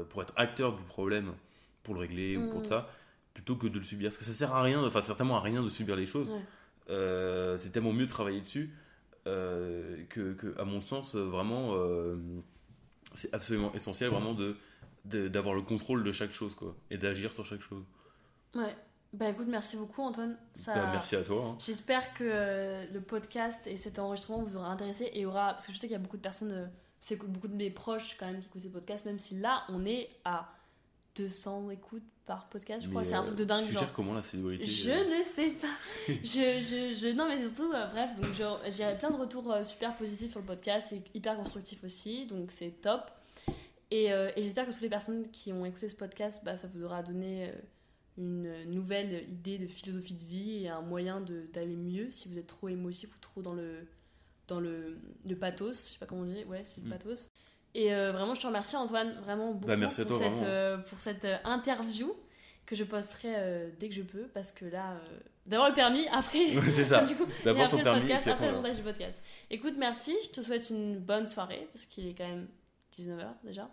[0.09, 1.33] pour être acteur du problème,
[1.83, 2.65] pour le régler ou pour Mm.
[2.65, 2.89] ça,
[3.35, 4.09] plutôt que de le subir.
[4.09, 6.29] Parce que ça sert à rien, enfin, certainement à rien de subir les choses.
[6.29, 7.55] Ouais.
[7.57, 8.73] C'est tellement mieux de travailler dessus
[9.25, 12.17] que, que, à mon sens, euh, vraiment, euh,
[13.13, 14.55] c'est absolument essentiel vraiment de
[15.05, 17.83] d'avoir le contrôle de chaque chose quoi et d'agir sur chaque chose
[18.53, 18.75] Ouais.
[19.11, 20.37] Bah écoute, merci beaucoup Antoine.
[20.53, 20.75] Ça...
[20.75, 21.57] Bah, merci à toi hein.
[21.59, 25.53] J'espère que euh, le podcast et cet enregistrement vous aura intéressé et aura.
[25.53, 26.67] Parce que je sais qu'il y a beaucoup de personnes, euh,
[26.99, 29.83] c'est beaucoup de mes proches quand même qui écoutent ces podcasts, même si là on
[29.85, 30.53] est à
[31.23, 33.01] 200 écoutes par podcast, je crois.
[33.01, 33.65] Mais, C'est un euh, truc de dingue.
[33.65, 33.81] tu genre.
[33.83, 35.67] gères comment la célébrité Je euh, ne sais pas.
[36.07, 38.27] je, je, je, non, mais surtout, euh, bref, donc
[38.69, 42.51] j'ai plein de retours euh, super positifs sur le podcast et hyper constructifs aussi, donc
[42.51, 43.01] c'est top.
[43.91, 46.67] Et, euh, et j'espère que toutes les personnes qui ont écouté ce podcast, bah, ça
[46.73, 47.53] vous aura donné euh,
[48.19, 51.21] une nouvelle idée de philosophie de vie et un moyen
[51.53, 53.87] d'aller mieux si vous êtes trop émotif ou trop dans le,
[54.47, 55.87] dans le, le pathos.
[55.87, 56.91] Je sais pas comment on dit, ouais, c'est le Mm.
[56.91, 57.29] pathos.
[57.75, 60.33] Et euh, vraiment, je te remercie Antoine, vraiment beaucoup Bah, merci à pour, toi, cette,
[60.37, 60.47] vraiment.
[60.49, 62.13] euh, pour cette euh, interview
[62.65, 66.07] que je posterai euh, dès que je peux parce que là, euh, d'abord le permis,
[66.11, 66.39] après,
[66.73, 69.21] c'est ça du coup, d'abord ton le permis podcast, après le montage du podcast.
[69.49, 72.47] Écoute, merci, je te souhaite une bonne soirée parce qu'il est quand même
[72.97, 73.69] 19h déjà.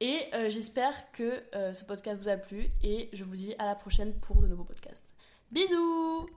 [0.00, 1.42] Et euh, j'espère que
[1.72, 4.64] ce podcast vous a plu et je vous dis à la prochaine pour de nouveaux
[4.64, 5.14] podcasts.
[5.52, 6.28] Bisous